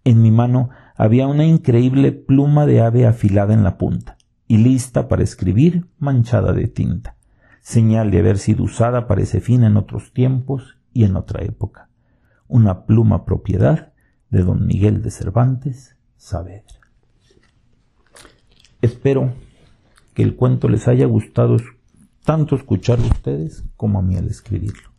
En 0.04 0.22
mi 0.22 0.30
mano 0.30 0.70
había 0.96 1.26
una 1.26 1.44
increíble 1.44 2.12
pluma 2.12 2.64
de 2.64 2.80
ave 2.80 3.06
afilada 3.06 3.52
en 3.52 3.62
la 3.62 3.76
punta 3.76 4.16
y 4.46 4.58
lista 4.58 5.08
para 5.08 5.22
escribir 5.22 5.86
manchada 5.98 6.52
de 6.52 6.68
tinta, 6.68 7.16
señal 7.60 8.10
de 8.10 8.18
haber 8.18 8.38
sido 8.38 8.64
usada 8.64 9.06
para 9.06 9.22
ese 9.22 9.40
fin 9.40 9.64
en 9.64 9.76
otros 9.76 10.12
tiempos 10.12 10.76
y 10.92 11.04
en 11.04 11.16
otra 11.16 11.44
época. 11.44 11.88
Una 12.46 12.84
pluma 12.84 13.24
propiedad 13.24 13.92
de 14.30 14.42
don 14.42 14.66
Miguel 14.66 15.02
de 15.02 15.10
Cervantes 15.10 15.96
Saavedra. 16.16 16.80
Espero 18.82 19.32
que 20.12 20.22
el 20.22 20.36
cuento 20.36 20.68
les 20.68 20.88
haya 20.88 21.06
gustado 21.06 21.56
tanto 22.24 22.56
escucharlo 22.56 23.06
ustedes 23.06 23.64
como 23.76 23.98
a 23.98 24.02
mí 24.02 24.16
al 24.16 24.26
escribirlo. 24.26 24.90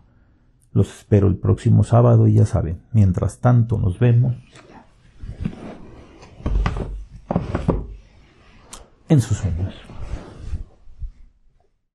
Los 0.71 0.89
espero 0.99 1.27
el 1.27 1.37
próximo 1.37 1.83
sábado 1.83 2.27
y 2.27 2.33
ya 2.33 2.45
saben, 2.45 2.81
mientras 2.91 3.39
tanto 3.39 3.77
nos 3.77 3.99
vemos 3.99 4.35
en 9.09 9.21
sus 9.21 9.37
sueños. 9.37 9.73